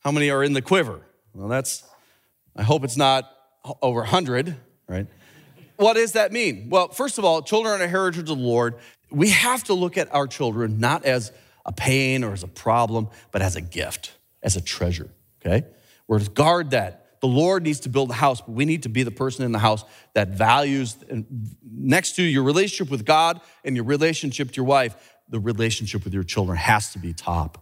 How 0.06 0.12
many 0.12 0.30
are 0.30 0.44
in 0.44 0.52
the 0.52 0.62
quiver? 0.62 1.00
Well, 1.34 1.48
that's, 1.48 1.82
I 2.54 2.62
hope 2.62 2.84
it's 2.84 2.96
not 2.96 3.28
over 3.82 3.98
100, 4.02 4.56
right? 4.88 5.08
What 5.78 5.94
does 5.94 6.12
that 6.12 6.30
mean? 6.30 6.68
Well, 6.70 6.90
first 6.90 7.18
of 7.18 7.24
all, 7.24 7.42
children 7.42 7.80
are 7.80 7.84
a 7.84 7.88
heritage 7.88 8.20
of 8.20 8.26
the 8.26 8.36
Lord. 8.36 8.76
We 9.10 9.30
have 9.30 9.64
to 9.64 9.74
look 9.74 9.98
at 9.98 10.14
our 10.14 10.28
children 10.28 10.78
not 10.78 11.04
as 11.04 11.32
a 11.64 11.72
pain 11.72 12.22
or 12.22 12.32
as 12.32 12.44
a 12.44 12.46
problem, 12.46 13.08
but 13.32 13.42
as 13.42 13.56
a 13.56 13.60
gift, 13.60 14.12
as 14.44 14.54
a 14.54 14.60
treasure, 14.60 15.10
okay? 15.44 15.66
We're 16.06 16.20
to 16.20 16.30
guard 16.30 16.70
that. 16.70 17.18
The 17.20 17.26
Lord 17.26 17.64
needs 17.64 17.80
to 17.80 17.88
build 17.88 18.10
a 18.10 18.14
house, 18.14 18.40
but 18.40 18.52
we 18.52 18.64
need 18.64 18.84
to 18.84 18.88
be 18.88 19.02
the 19.02 19.10
person 19.10 19.44
in 19.44 19.50
the 19.50 19.58
house 19.58 19.84
that 20.14 20.28
values, 20.28 20.96
next 21.68 22.14
to 22.14 22.22
your 22.22 22.44
relationship 22.44 22.92
with 22.92 23.04
God 23.04 23.40
and 23.64 23.74
your 23.74 23.84
relationship 23.84 24.52
to 24.52 24.54
your 24.54 24.66
wife, 24.66 24.94
the 25.28 25.40
relationship 25.40 26.04
with 26.04 26.14
your 26.14 26.22
children 26.22 26.56
has 26.56 26.92
to 26.92 27.00
be 27.00 27.12
top. 27.12 27.58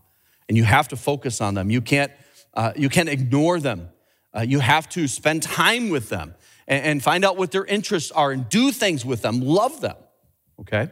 And 0.47 0.59
you 0.59 0.65
have 0.65 0.89
to 0.89 0.97
focus 0.97 1.41
on 1.41 1.55
them. 1.55 1.71
You 1.71 1.81
can't 1.81 2.13
uh, 2.55 2.73
you 2.77 2.89
can't 2.89 3.09
ignore 3.09 3.61
them. 3.61 3.89
Uh, 4.35 4.41
you 4.41 4.61
have 4.61 4.89
to 4.91 5.07
spend 5.07 5.43
time 5.43 5.91
with 5.91 6.09
them 6.09 6.35
and, 6.67 6.85
and 6.85 7.03
find 7.03 7.25
out 7.25 7.37
what 7.37 7.51
their 7.51 7.65
interests 7.65 8.11
are 8.11 8.33
and 8.33 8.49
do 8.49 8.73
things 8.73 9.05
with 9.05 9.23
them. 9.23 9.41
Love 9.41 9.81
them. 9.81 9.97
Okay? 10.61 10.89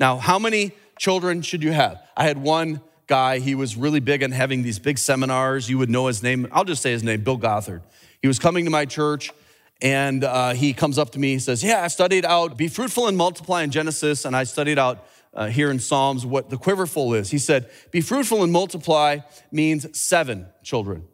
Now, 0.00 0.18
how 0.18 0.38
many 0.38 0.72
children 0.98 1.42
should 1.42 1.62
you 1.62 1.72
have? 1.72 2.02
I 2.16 2.24
had 2.24 2.38
one 2.38 2.80
guy, 3.06 3.38
he 3.38 3.54
was 3.54 3.76
really 3.76 4.00
big 4.00 4.22
on 4.22 4.32
having 4.32 4.62
these 4.62 4.78
big 4.78 4.98
seminars. 4.98 5.68
You 5.68 5.78
would 5.78 5.90
know 5.90 6.06
his 6.06 6.22
name. 6.22 6.46
I'll 6.52 6.64
just 6.64 6.82
say 6.82 6.92
his 6.92 7.02
name, 7.02 7.22
Bill 7.22 7.38
Gothard. 7.38 7.82
He 8.20 8.28
was 8.28 8.38
coming 8.38 8.64
to 8.64 8.70
my 8.70 8.84
church 8.84 9.32
and 9.80 10.24
uh, 10.24 10.54
he 10.54 10.72
comes 10.72 10.98
up 10.98 11.10
to 11.10 11.18
me. 11.18 11.32
He 11.32 11.38
says, 11.38 11.62
Yeah, 11.62 11.82
I 11.82 11.88
studied 11.88 12.24
out 12.24 12.56
be 12.56 12.68
fruitful 12.68 13.06
and 13.06 13.16
multiply 13.16 13.62
in 13.62 13.70
Genesis, 13.70 14.24
and 14.24 14.34
I 14.34 14.44
studied 14.44 14.78
out 14.78 15.06
uh, 15.34 15.46
here 15.46 15.70
in 15.70 15.78
Psalms 15.78 16.26
what 16.26 16.50
the 16.50 16.56
quiverful 16.56 17.14
is. 17.14 17.30
He 17.30 17.38
said, 17.38 17.70
Be 17.90 18.00
fruitful 18.00 18.42
and 18.42 18.52
multiply 18.52 19.18
means 19.50 19.98
seven 19.98 20.46
children. 20.62 21.04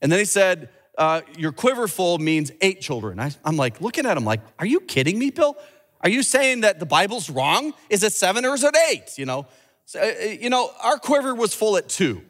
And 0.00 0.12
then 0.12 0.18
he 0.18 0.24
said, 0.24 0.70
uh, 0.98 1.22
Your 1.36 1.52
quiverful 1.52 2.18
means 2.18 2.52
eight 2.60 2.80
children. 2.80 3.18
I, 3.20 3.30
I'm 3.44 3.56
like, 3.56 3.80
looking 3.80 4.06
at 4.06 4.16
him 4.16 4.24
like, 4.24 4.40
Are 4.58 4.66
you 4.66 4.80
kidding 4.80 5.18
me, 5.18 5.30
Bill? 5.30 5.56
Are 6.00 6.10
you 6.10 6.22
saying 6.22 6.60
that 6.60 6.80
the 6.80 6.86
Bible's 6.86 7.30
wrong? 7.30 7.72
Is 7.88 8.02
it 8.02 8.12
seven 8.12 8.44
or 8.44 8.54
is 8.54 8.62
it 8.62 8.76
eight? 8.90 9.16
You 9.16 9.24
know, 9.24 9.46
so, 9.86 10.00
uh, 10.00 10.24
you 10.24 10.50
know, 10.50 10.70
our 10.82 10.98
quiver 10.98 11.34
was 11.34 11.54
full 11.54 11.76
at 11.76 11.88
two. 11.88 12.22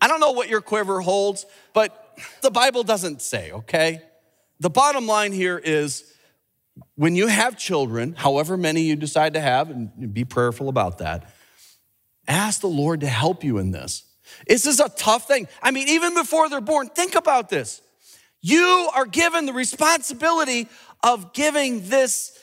I 0.00 0.08
don't 0.08 0.20
know 0.20 0.32
what 0.32 0.48
your 0.48 0.60
quiver 0.60 1.00
holds, 1.00 1.46
but 1.72 2.18
the 2.40 2.50
Bible 2.50 2.82
doesn't 2.82 3.22
say, 3.22 3.52
okay? 3.52 4.02
The 4.60 4.70
bottom 4.70 5.06
line 5.06 5.32
here 5.32 5.58
is 5.58 6.12
when 6.94 7.16
you 7.16 7.26
have 7.26 7.58
children, 7.58 8.14
however 8.14 8.56
many 8.56 8.82
you 8.82 8.96
decide 8.96 9.34
to 9.34 9.40
have, 9.40 9.70
and 9.70 10.14
be 10.14 10.24
prayerful 10.24 10.68
about 10.68 10.98
that, 10.98 11.30
ask 12.26 12.60
the 12.60 12.68
Lord 12.68 13.00
to 13.00 13.08
help 13.08 13.44
you 13.44 13.58
in 13.58 13.70
this. 13.70 14.04
This 14.46 14.66
is 14.66 14.80
a 14.80 14.88
tough 14.88 15.26
thing. 15.26 15.48
I 15.62 15.70
mean, 15.70 15.88
even 15.88 16.14
before 16.14 16.48
they're 16.48 16.60
born, 16.60 16.88
think 16.88 17.14
about 17.14 17.48
this. 17.48 17.82
You 18.40 18.90
are 18.94 19.06
given 19.06 19.46
the 19.46 19.52
responsibility 19.52 20.68
of 21.02 21.32
giving 21.32 21.88
this, 21.88 22.38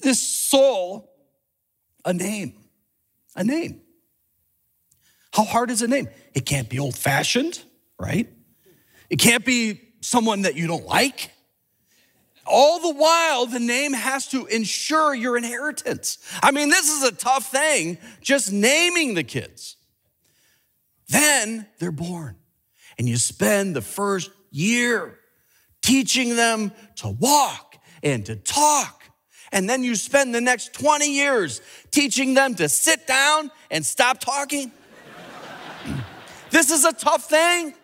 this 0.00 0.20
soul 0.20 1.10
a 2.04 2.12
name. 2.12 2.54
A 3.36 3.42
name. 3.42 3.80
How 5.32 5.44
hard 5.44 5.70
is 5.70 5.82
a 5.82 5.88
name? 5.88 6.08
It 6.34 6.46
can't 6.46 6.68
be 6.68 6.78
old 6.78 6.96
fashioned, 6.96 7.60
right? 7.98 8.28
It 9.10 9.18
can't 9.18 9.44
be 9.44 9.80
someone 10.00 10.42
that 10.42 10.54
you 10.54 10.66
don't 10.68 10.86
like. 10.86 11.30
All 12.46 12.78
the 12.78 12.92
while, 12.92 13.46
the 13.46 13.60
name 13.60 13.92
has 13.92 14.28
to 14.28 14.46
ensure 14.46 15.14
your 15.14 15.36
inheritance. 15.36 16.18
I 16.42 16.50
mean, 16.50 16.68
this 16.68 16.90
is 16.90 17.02
a 17.02 17.12
tough 17.12 17.50
thing, 17.50 17.98
just 18.20 18.52
naming 18.52 19.14
the 19.14 19.24
kids. 19.24 19.76
Then 21.08 21.66
they're 21.78 21.92
born, 21.92 22.36
and 22.98 23.08
you 23.08 23.16
spend 23.16 23.74
the 23.74 23.82
first 23.82 24.30
year 24.50 25.18
teaching 25.82 26.36
them 26.36 26.72
to 26.96 27.08
walk 27.08 27.76
and 28.02 28.24
to 28.26 28.36
talk. 28.36 29.02
And 29.52 29.68
then 29.68 29.84
you 29.84 29.94
spend 29.94 30.34
the 30.34 30.40
next 30.40 30.72
20 30.74 31.10
years 31.10 31.60
teaching 31.90 32.34
them 32.34 32.54
to 32.56 32.68
sit 32.68 33.06
down 33.06 33.50
and 33.70 33.84
stop 33.84 34.18
talking. 34.18 34.72
this 36.50 36.70
is 36.70 36.84
a 36.84 36.92
tough 36.92 37.28
thing 37.28 37.74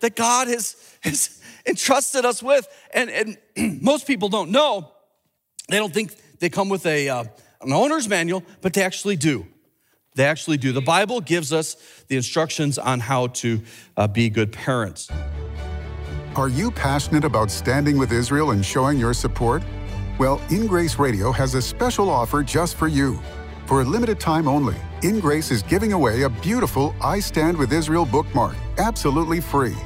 that 0.00 0.16
God 0.16 0.48
has, 0.48 0.76
has 1.02 1.40
entrusted 1.66 2.24
us 2.24 2.42
with. 2.42 2.66
And, 2.92 3.10
and 3.56 3.82
most 3.82 4.06
people 4.06 4.28
don't 4.28 4.50
know, 4.50 4.90
they 5.68 5.78
don't 5.78 5.92
think 5.92 6.14
they 6.38 6.48
come 6.48 6.68
with 6.68 6.84
a, 6.86 7.08
uh, 7.08 7.24
an 7.60 7.72
owner's 7.72 8.08
manual, 8.08 8.42
but 8.60 8.72
they 8.72 8.82
actually 8.82 9.16
do. 9.16 9.46
They 10.14 10.24
actually 10.26 10.58
do. 10.58 10.72
The 10.72 10.80
Bible 10.80 11.20
gives 11.20 11.52
us 11.52 11.76
the 12.08 12.16
instructions 12.16 12.78
on 12.78 13.00
how 13.00 13.28
to 13.28 13.62
uh, 13.96 14.06
be 14.06 14.30
good 14.30 14.52
parents. 14.52 15.10
Are 16.36 16.48
you 16.48 16.70
passionate 16.70 17.24
about 17.24 17.50
standing 17.50 17.98
with 17.98 18.12
Israel 18.12 18.52
and 18.52 18.64
showing 18.64 18.98
your 18.98 19.14
support? 19.14 19.62
Well, 20.18 20.40
In 20.50 20.66
Grace 20.66 20.98
Radio 20.98 21.32
has 21.32 21.54
a 21.54 21.62
special 21.62 22.10
offer 22.10 22.42
just 22.42 22.76
for 22.76 22.86
you. 22.86 23.18
For 23.66 23.80
a 23.80 23.84
limited 23.84 24.20
time 24.20 24.46
only, 24.46 24.76
In 25.02 25.18
Grace 25.18 25.50
is 25.50 25.62
giving 25.62 25.92
away 25.92 26.22
a 26.22 26.28
beautiful 26.28 26.94
I 27.00 27.18
Stand 27.18 27.56
with 27.56 27.72
Israel 27.72 28.04
bookmark, 28.04 28.54
absolutely 28.78 29.40
free. 29.40 29.76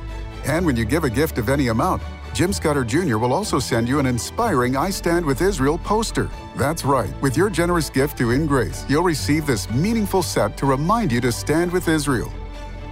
And 0.46 0.64
when 0.64 0.76
you 0.76 0.84
give 0.84 1.04
a 1.04 1.10
gift 1.10 1.38
of 1.38 1.48
any 1.48 1.68
amount, 1.68 2.02
Jim 2.32 2.52
Scudder 2.52 2.84
Jr. 2.84 3.18
will 3.18 3.32
also 3.32 3.58
send 3.58 3.88
you 3.88 3.98
an 3.98 4.06
inspiring 4.06 4.76
I 4.76 4.90
Stand 4.90 5.24
with 5.26 5.42
Israel 5.42 5.78
poster. 5.78 6.30
That's 6.56 6.84
right, 6.84 7.12
with 7.20 7.36
your 7.36 7.50
generous 7.50 7.90
gift 7.90 8.16
to 8.18 8.30
In 8.30 8.46
Grace, 8.46 8.84
you'll 8.88 9.02
receive 9.02 9.46
this 9.46 9.68
meaningful 9.70 10.22
set 10.22 10.56
to 10.58 10.66
remind 10.66 11.10
you 11.10 11.20
to 11.20 11.32
stand 11.32 11.72
with 11.72 11.88
Israel. 11.88 12.32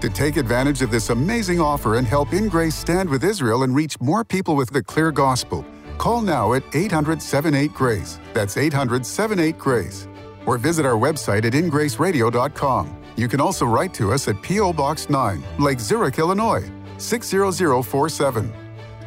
To 0.00 0.10
take 0.10 0.36
advantage 0.36 0.82
of 0.82 0.90
this 0.90 1.10
amazing 1.10 1.60
offer 1.60 1.96
and 1.96 2.06
help 2.06 2.32
In 2.32 2.48
Grace 2.48 2.74
stand 2.74 3.08
with 3.08 3.22
Israel 3.22 3.62
and 3.62 3.74
reach 3.74 4.00
more 4.00 4.24
people 4.24 4.56
with 4.56 4.70
the 4.70 4.82
clear 4.82 5.12
gospel, 5.12 5.64
call 5.96 6.22
now 6.22 6.54
at 6.54 6.62
800 6.74 7.22
78 7.22 7.72
Grace. 7.72 8.18
That's 8.34 8.56
800 8.56 9.06
78 9.06 9.58
Grace. 9.58 10.08
Or 10.44 10.58
visit 10.58 10.84
our 10.84 10.98
website 10.98 11.44
at 11.44 11.52
ingraceradio.com. 11.52 12.96
You 13.16 13.28
can 13.28 13.40
also 13.40 13.64
write 13.64 13.94
to 13.94 14.12
us 14.12 14.28
at 14.28 14.42
P.O. 14.42 14.72
Box 14.72 15.08
9, 15.08 15.42
Lake 15.58 15.80
Zurich, 15.80 16.18
Illinois 16.18 16.70
60047. 16.98 18.52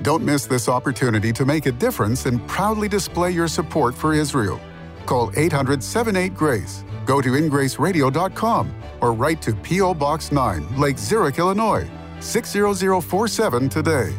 Don't 0.01 0.23
miss 0.23 0.45
this 0.45 0.69
opportunity 0.69 1.33
to 1.33 1.45
make 1.45 1.65
a 1.65 1.71
difference 1.71 2.25
and 2.25 2.45
proudly 2.47 2.87
display 2.87 3.31
your 3.31 3.47
support 3.47 3.95
for 3.95 4.13
Israel. 4.13 4.59
Call 5.05 5.31
800 5.35 5.83
78 5.83 6.35
Grace, 6.35 6.83
go 7.05 7.21
to 7.21 7.29
ingraceradio.com, 7.29 8.73
or 9.01 9.13
write 9.13 9.41
to 9.41 9.53
P.O. 9.53 9.93
Box 9.93 10.31
9, 10.31 10.77
Lake 10.77 10.97
Zurich, 10.97 11.39
Illinois 11.39 11.89
60047 12.19 13.69
today. 13.69 14.13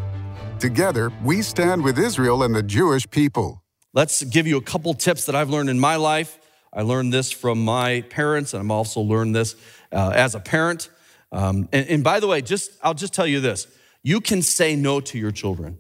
Together, 0.58 1.10
we 1.22 1.42
stand 1.42 1.82
with 1.82 1.98
Israel 1.98 2.42
and 2.42 2.54
the 2.54 2.62
Jewish 2.62 3.08
people. 3.10 3.62
Let's 3.92 4.22
give 4.22 4.46
you 4.46 4.56
a 4.56 4.62
couple 4.62 4.94
tips 4.94 5.26
that 5.26 5.34
I've 5.34 5.50
learned 5.50 5.70
in 5.70 5.80
my 5.80 5.96
life. 5.96 6.38
I 6.72 6.82
learned 6.82 7.12
this 7.12 7.32
from 7.32 7.64
my 7.64 8.02
parents, 8.02 8.54
and 8.54 8.62
I've 8.62 8.70
also 8.70 9.00
learned 9.00 9.34
this 9.34 9.56
uh, 9.92 10.12
as 10.14 10.34
a 10.34 10.40
parent. 10.40 10.88
Um, 11.32 11.68
and, 11.72 11.88
and 11.88 12.04
by 12.04 12.20
the 12.20 12.26
way, 12.26 12.42
just 12.42 12.72
I'll 12.82 12.94
just 12.94 13.14
tell 13.14 13.26
you 13.26 13.40
this: 13.40 13.66
you 14.02 14.20
can 14.20 14.42
say 14.42 14.76
no 14.76 15.00
to 15.00 15.18
your 15.18 15.30
children. 15.30 15.78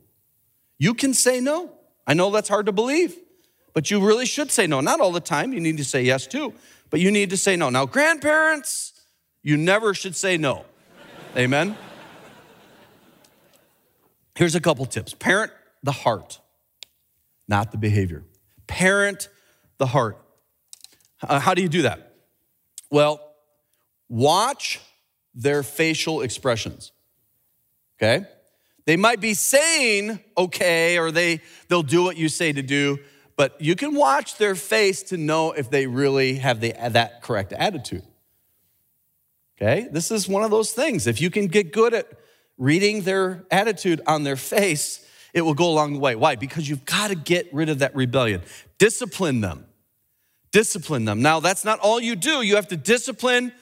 You 0.78 0.94
can 0.94 1.14
say 1.14 1.40
no. 1.40 1.72
I 2.06 2.14
know 2.14 2.30
that's 2.30 2.48
hard 2.48 2.66
to 2.66 2.72
believe, 2.72 3.16
but 3.74 3.90
you 3.90 4.04
really 4.04 4.26
should 4.26 4.50
say 4.50 4.66
no. 4.66 4.80
Not 4.80 5.00
all 5.00 5.12
the 5.12 5.20
time. 5.20 5.52
You 5.52 5.60
need 5.60 5.76
to 5.76 5.84
say 5.84 6.02
yes 6.02 6.26
too, 6.26 6.54
but 6.88 7.00
you 7.00 7.10
need 7.10 7.30
to 7.30 7.36
say 7.36 7.56
no. 7.56 7.70
Now, 7.70 7.86
grandparents, 7.86 8.92
you 9.42 9.56
never 9.56 9.94
should 9.94 10.16
say 10.16 10.36
no. 10.36 10.64
Amen. 11.36 11.76
Here's 14.36 14.54
a 14.54 14.60
couple 14.60 14.86
tips. 14.86 15.14
Parent 15.14 15.52
the 15.82 15.92
heart, 15.92 16.40
not 17.46 17.72
the 17.72 17.78
behavior. 17.78 18.24
Parent 18.66 19.28
the 19.78 19.86
heart. 19.86 20.18
Uh, 21.22 21.38
how 21.38 21.54
do 21.54 21.62
you 21.62 21.68
do 21.68 21.82
that? 21.82 22.14
Well, 22.90 23.20
watch 24.08 24.80
their 25.34 25.62
facial 25.62 26.22
expressions. 26.22 26.92
Okay? 27.98 28.26
They 28.86 28.96
might 28.96 29.20
be 29.20 29.34
saying 29.34 30.20
okay 30.36 30.98
or 30.98 31.10
they 31.10 31.40
they'll 31.68 31.82
do 31.82 32.02
what 32.02 32.16
you 32.16 32.28
say 32.28 32.52
to 32.52 32.62
do, 32.62 32.98
but 33.36 33.60
you 33.60 33.76
can 33.76 33.94
watch 33.94 34.36
their 34.36 34.54
face 34.54 35.02
to 35.04 35.16
know 35.16 35.52
if 35.52 35.70
they 35.70 35.86
really 35.86 36.34
have 36.36 36.60
the, 36.60 36.74
that 36.90 37.22
correct 37.22 37.52
attitude. 37.52 38.02
Okay? 39.56 39.88
This 39.90 40.10
is 40.10 40.28
one 40.28 40.42
of 40.42 40.50
those 40.50 40.72
things. 40.72 41.06
If 41.06 41.20
you 41.20 41.30
can 41.30 41.46
get 41.46 41.72
good 41.72 41.92
at 41.94 42.06
reading 42.56 43.02
their 43.02 43.44
attitude 43.50 44.00
on 44.06 44.24
their 44.24 44.36
face, 44.36 45.04
it 45.32 45.42
will 45.42 45.54
go 45.54 45.70
along 45.70 45.94
the 45.94 45.98
way. 45.98 46.16
Why? 46.16 46.36
Because 46.36 46.68
you've 46.68 46.84
got 46.84 47.08
to 47.08 47.14
get 47.14 47.52
rid 47.52 47.68
of 47.68 47.80
that 47.80 47.94
rebellion. 47.94 48.42
Discipline 48.78 49.40
them. 49.40 49.66
Discipline 50.52 51.04
them. 51.04 51.22
Now, 51.22 51.40
that's 51.40 51.64
not 51.64 51.78
all 51.78 52.00
you 52.00 52.16
do. 52.16 52.42
You 52.42 52.56
have 52.56 52.68
to 52.68 52.76
discipline 52.76 53.52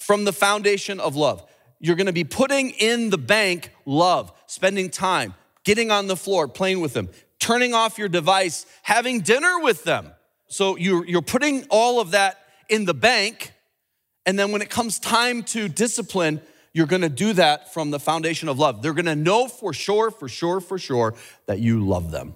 from 0.00 0.24
the 0.24 0.32
foundation 0.32 0.98
of 0.98 1.14
love. 1.14 1.46
You're 1.78 1.94
gonna 1.94 2.12
be 2.12 2.24
putting 2.24 2.70
in 2.70 3.10
the 3.10 3.18
bank 3.18 3.70
love, 3.86 4.32
spending 4.46 4.90
time, 4.90 5.34
getting 5.62 5.90
on 5.90 6.08
the 6.08 6.16
floor, 6.16 6.48
playing 6.48 6.80
with 6.80 6.94
them, 6.94 7.08
turning 7.38 7.74
off 7.74 7.98
your 7.98 8.08
device, 8.08 8.66
having 8.82 9.20
dinner 9.20 9.60
with 9.60 9.84
them. 9.84 10.10
So 10.48 10.76
you're, 10.76 11.06
you're 11.06 11.22
putting 11.22 11.64
all 11.70 12.00
of 12.00 12.10
that 12.10 12.38
in 12.68 12.86
the 12.86 12.94
bank. 12.94 13.52
And 14.26 14.38
then 14.38 14.52
when 14.52 14.62
it 14.62 14.70
comes 14.70 14.98
time 14.98 15.42
to 15.44 15.68
discipline, 15.68 16.40
you're 16.72 16.86
gonna 16.86 17.08
do 17.08 17.32
that 17.34 17.72
from 17.72 17.90
the 17.90 18.00
foundation 18.00 18.48
of 18.48 18.58
love. 18.58 18.82
They're 18.82 18.94
gonna 18.94 19.16
know 19.16 19.48
for 19.48 19.72
sure, 19.72 20.10
for 20.10 20.28
sure, 20.28 20.60
for 20.60 20.78
sure 20.78 21.14
that 21.46 21.60
you 21.60 21.86
love 21.86 22.10
them. 22.10 22.34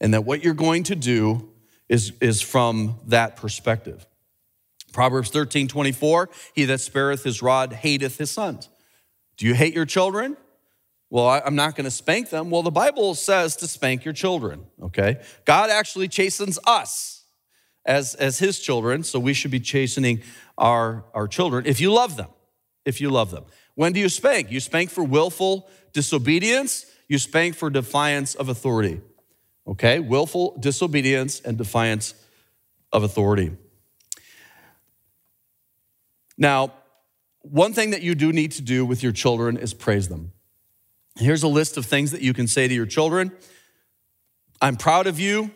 And 0.00 0.14
that 0.14 0.24
what 0.24 0.42
you're 0.42 0.54
going 0.54 0.84
to 0.84 0.96
do 0.96 1.50
is, 1.88 2.12
is 2.20 2.40
from 2.40 3.00
that 3.06 3.36
perspective. 3.36 4.06
Proverbs 4.92 5.30
13, 5.30 5.68
24, 5.68 6.28
he 6.54 6.64
that 6.64 6.80
spareth 6.80 7.24
his 7.24 7.42
rod 7.42 7.72
hateth 7.72 8.18
his 8.18 8.30
sons. 8.30 8.68
Do 9.36 9.46
you 9.46 9.54
hate 9.54 9.74
your 9.74 9.86
children? 9.86 10.36
Well, 11.10 11.28
I'm 11.44 11.56
not 11.56 11.74
going 11.74 11.84
to 11.84 11.90
spank 11.90 12.30
them. 12.30 12.50
Well, 12.50 12.62
the 12.62 12.70
Bible 12.70 13.14
says 13.14 13.56
to 13.56 13.66
spank 13.66 14.04
your 14.04 14.14
children, 14.14 14.66
okay? 14.80 15.20
God 15.44 15.70
actually 15.70 16.06
chastens 16.06 16.58
us 16.66 17.24
as, 17.84 18.14
as 18.14 18.38
his 18.38 18.60
children, 18.60 19.02
so 19.02 19.18
we 19.18 19.34
should 19.34 19.50
be 19.50 19.60
chastening 19.60 20.22
our, 20.56 21.04
our 21.14 21.26
children 21.26 21.66
if 21.66 21.80
you 21.80 21.92
love 21.92 22.16
them. 22.16 22.28
If 22.84 23.00
you 23.00 23.10
love 23.10 23.30
them. 23.30 23.44
When 23.74 23.92
do 23.92 24.00
you 24.00 24.08
spank? 24.08 24.50
You 24.50 24.60
spank 24.60 24.90
for 24.90 25.04
willful 25.04 25.68
disobedience, 25.92 26.86
you 27.08 27.18
spank 27.18 27.56
for 27.56 27.70
defiance 27.70 28.34
of 28.34 28.48
authority. 28.48 29.00
Okay? 29.66 30.00
Willful 30.00 30.56
disobedience 30.60 31.40
and 31.40 31.58
defiance 31.58 32.14
of 32.92 33.02
authority. 33.02 33.56
Now, 36.40 36.72
one 37.42 37.74
thing 37.74 37.90
that 37.90 38.02
you 38.02 38.16
do 38.16 38.32
need 38.32 38.52
to 38.52 38.62
do 38.62 38.84
with 38.84 39.02
your 39.02 39.12
children 39.12 39.56
is 39.56 39.74
praise 39.74 40.08
them. 40.08 40.32
Here's 41.16 41.42
a 41.42 41.48
list 41.48 41.76
of 41.76 41.84
things 41.84 42.10
that 42.12 42.22
you 42.22 42.32
can 42.32 42.48
say 42.48 42.66
to 42.66 42.74
your 42.74 42.86
children 42.86 43.30
I'm 44.60 44.76
proud 44.76 45.06
of 45.06 45.20
you. 45.20 45.52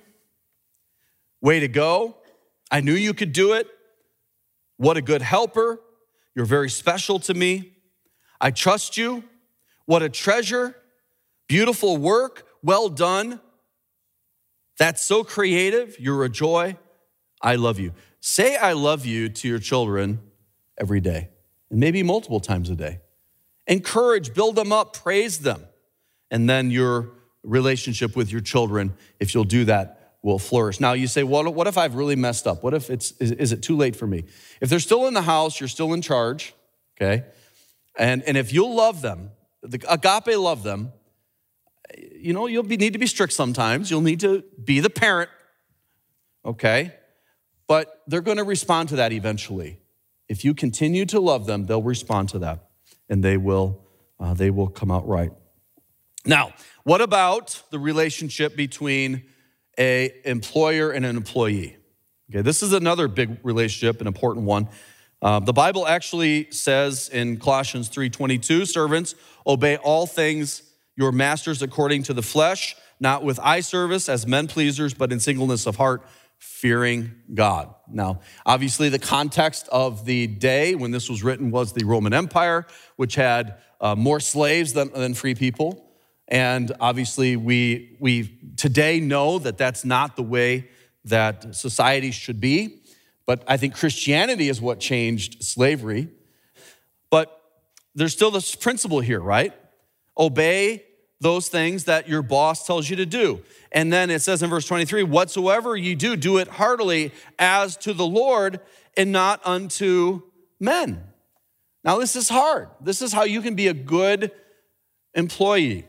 Way 1.40 1.60
to 1.60 1.68
go. 1.68 2.16
I 2.70 2.80
knew 2.80 2.94
you 2.94 3.12
could 3.12 3.32
do 3.32 3.52
it. 3.52 3.66
What 4.76 4.96
a 4.96 5.02
good 5.02 5.20
helper. 5.20 5.80
You're 6.34 6.46
very 6.46 6.70
special 6.70 7.18
to 7.20 7.34
me. 7.34 7.72
I 8.40 8.50
trust 8.50 8.96
you. 8.96 9.24
What 9.86 10.02
a 10.02 10.08
treasure. 10.08 10.74
Beautiful 11.48 11.96
work. 11.98 12.46
Well 12.62 12.88
done. 12.88 13.40
That's 14.78 15.04
so 15.04 15.22
creative. 15.22 15.96
You're 16.00 16.24
a 16.24 16.30
joy. 16.30 16.76
I 17.42 17.56
love 17.56 17.78
you. 17.78 17.92
Say 18.20 18.56
I 18.56 18.72
love 18.72 19.04
you 19.04 19.28
to 19.28 19.48
your 19.48 19.58
children 19.58 20.20
every 20.78 21.00
day, 21.00 21.28
and 21.70 21.80
maybe 21.80 22.02
multiple 22.02 22.40
times 22.40 22.70
a 22.70 22.74
day. 22.74 23.00
Encourage, 23.66 24.34
build 24.34 24.56
them 24.56 24.72
up, 24.72 24.94
praise 24.94 25.38
them. 25.38 25.64
And 26.30 26.48
then 26.48 26.70
your 26.70 27.10
relationship 27.42 28.16
with 28.16 28.30
your 28.30 28.40
children, 28.40 28.94
if 29.20 29.34
you'll 29.34 29.44
do 29.44 29.64
that, 29.66 30.16
will 30.22 30.38
flourish. 30.38 30.80
Now 30.80 30.94
you 30.94 31.06
say, 31.06 31.22
well, 31.22 31.44
what 31.52 31.66
if 31.66 31.76
I've 31.76 31.94
really 31.94 32.16
messed 32.16 32.46
up? 32.46 32.62
What 32.62 32.74
if 32.74 32.90
it's, 32.90 33.12
is, 33.20 33.32
is 33.32 33.52
it 33.52 33.62
too 33.62 33.76
late 33.76 33.94
for 33.94 34.06
me? 34.06 34.24
If 34.60 34.70
they're 34.70 34.80
still 34.80 35.06
in 35.06 35.14
the 35.14 35.22
house, 35.22 35.60
you're 35.60 35.68
still 35.68 35.92
in 35.92 36.00
charge, 36.00 36.54
okay? 36.96 37.24
And, 37.98 38.22
and 38.24 38.36
if 38.36 38.52
you'll 38.52 38.74
love 38.74 39.02
them, 39.02 39.30
the 39.62 39.84
agape 39.88 40.36
love 40.38 40.62
them, 40.62 40.92
you 42.12 42.32
know, 42.32 42.46
you'll 42.46 42.62
be, 42.62 42.78
need 42.78 42.94
to 42.94 42.98
be 42.98 43.06
strict 43.06 43.34
sometimes. 43.34 43.90
You'll 43.90 44.00
need 44.00 44.20
to 44.20 44.42
be 44.62 44.80
the 44.80 44.90
parent, 44.90 45.30
okay? 46.44 46.94
But 47.66 48.02
they're 48.06 48.22
to 48.22 48.44
respond 48.44 48.88
to 48.90 48.96
that 48.96 49.12
eventually. 49.12 49.78
If 50.34 50.44
you 50.44 50.52
continue 50.52 51.06
to 51.06 51.20
love 51.20 51.46
them, 51.46 51.66
they'll 51.66 51.80
respond 51.80 52.30
to 52.30 52.40
that 52.40 52.68
and 53.08 53.22
they 53.22 53.36
will, 53.36 53.86
uh, 54.18 54.34
they 54.34 54.50
will 54.50 54.66
come 54.66 54.90
out 54.90 55.06
right. 55.06 55.30
Now, 56.26 56.52
what 56.82 57.00
about 57.00 57.62
the 57.70 57.78
relationship 57.78 58.56
between 58.56 59.26
a 59.78 60.12
employer 60.24 60.90
and 60.90 61.06
an 61.06 61.16
employee? 61.16 61.76
Okay, 62.28 62.42
this 62.42 62.64
is 62.64 62.72
another 62.72 63.06
big 63.06 63.38
relationship, 63.44 64.00
an 64.00 64.08
important 64.08 64.44
one. 64.44 64.68
Uh, 65.22 65.38
the 65.38 65.52
Bible 65.52 65.86
actually 65.86 66.50
says 66.50 67.08
in 67.10 67.36
Colossians 67.36 67.88
3:22, 67.88 68.66
servants, 68.66 69.14
obey 69.46 69.76
all 69.76 70.04
things 70.04 70.64
your 70.96 71.12
masters 71.12 71.62
according 71.62 72.02
to 72.02 72.12
the 72.12 72.22
flesh, 72.22 72.74
not 72.98 73.22
with 73.22 73.38
eye 73.38 73.60
service 73.60 74.08
as 74.08 74.26
men 74.26 74.48
pleasers, 74.48 74.94
but 74.94 75.12
in 75.12 75.20
singleness 75.20 75.64
of 75.64 75.76
heart, 75.76 76.02
fearing 76.44 77.10
God. 77.32 77.74
Now, 77.90 78.20
obviously, 78.44 78.90
the 78.90 78.98
context 78.98 79.66
of 79.72 80.04
the 80.04 80.26
day 80.26 80.74
when 80.74 80.90
this 80.90 81.08
was 81.08 81.22
written 81.22 81.50
was 81.50 81.72
the 81.72 81.84
Roman 81.84 82.12
Empire, 82.12 82.66
which 82.96 83.14
had 83.14 83.58
uh, 83.80 83.94
more 83.94 84.20
slaves 84.20 84.74
than, 84.74 84.92
than 84.92 85.14
free 85.14 85.34
people. 85.34 85.90
And 86.28 86.70
obviously, 86.80 87.36
we, 87.36 87.96
we 87.98 88.38
today 88.56 89.00
know 89.00 89.38
that 89.38 89.58
that's 89.58 89.84
not 89.84 90.16
the 90.16 90.22
way 90.22 90.68
that 91.06 91.54
society 91.54 92.10
should 92.10 92.40
be. 92.40 92.82
But 93.26 93.42
I 93.48 93.56
think 93.56 93.74
Christianity 93.74 94.48
is 94.48 94.60
what 94.60 94.80
changed 94.80 95.42
slavery. 95.42 96.08
But 97.10 97.40
there's 97.94 98.12
still 98.12 98.30
this 98.30 98.54
principle 98.54 99.00
here, 99.00 99.20
right? 99.20 99.54
Obey 100.16 100.84
those 101.24 101.48
things 101.48 101.84
that 101.84 102.06
your 102.06 102.20
boss 102.20 102.66
tells 102.66 102.90
you 102.90 102.96
to 102.96 103.06
do. 103.06 103.42
And 103.72 103.90
then 103.90 104.10
it 104.10 104.20
says 104.20 104.42
in 104.42 104.50
verse 104.50 104.66
23 104.66 105.04
whatsoever 105.04 105.74
you 105.74 105.96
do, 105.96 106.16
do 106.16 106.36
it 106.36 106.46
heartily 106.46 107.12
as 107.38 107.78
to 107.78 107.94
the 107.94 108.06
Lord 108.06 108.60
and 108.94 109.10
not 109.10 109.40
unto 109.42 110.20
men. 110.60 111.02
Now, 111.82 111.98
this 111.98 112.14
is 112.14 112.28
hard. 112.28 112.68
This 112.78 113.00
is 113.00 113.14
how 113.14 113.24
you 113.24 113.40
can 113.40 113.54
be 113.54 113.68
a 113.68 113.72
good 113.74 114.32
employee. 115.14 115.86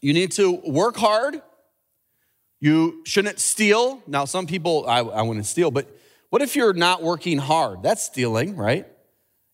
You 0.00 0.12
need 0.12 0.32
to 0.32 0.60
work 0.66 0.96
hard. 0.96 1.40
You 2.60 3.02
shouldn't 3.04 3.38
steal. 3.38 4.02
Now, 4.08 4.24
some 4.24 4.46
people, 4.46 4.84
I, 4.88 4.98
I 4.98 5.22
wouldn't 5.22 5.46
steal, 5.46 5.70
but 5.70 5.88
what 6.30 6.42
if 6.42 6.56
you're 6.56 6.72
not 6.72 7.04
working 7.04 7.38
hard? 7.38 7.84
That's 7.84 8.02
stealing, 8.02 8.56
right? 8.56 8.88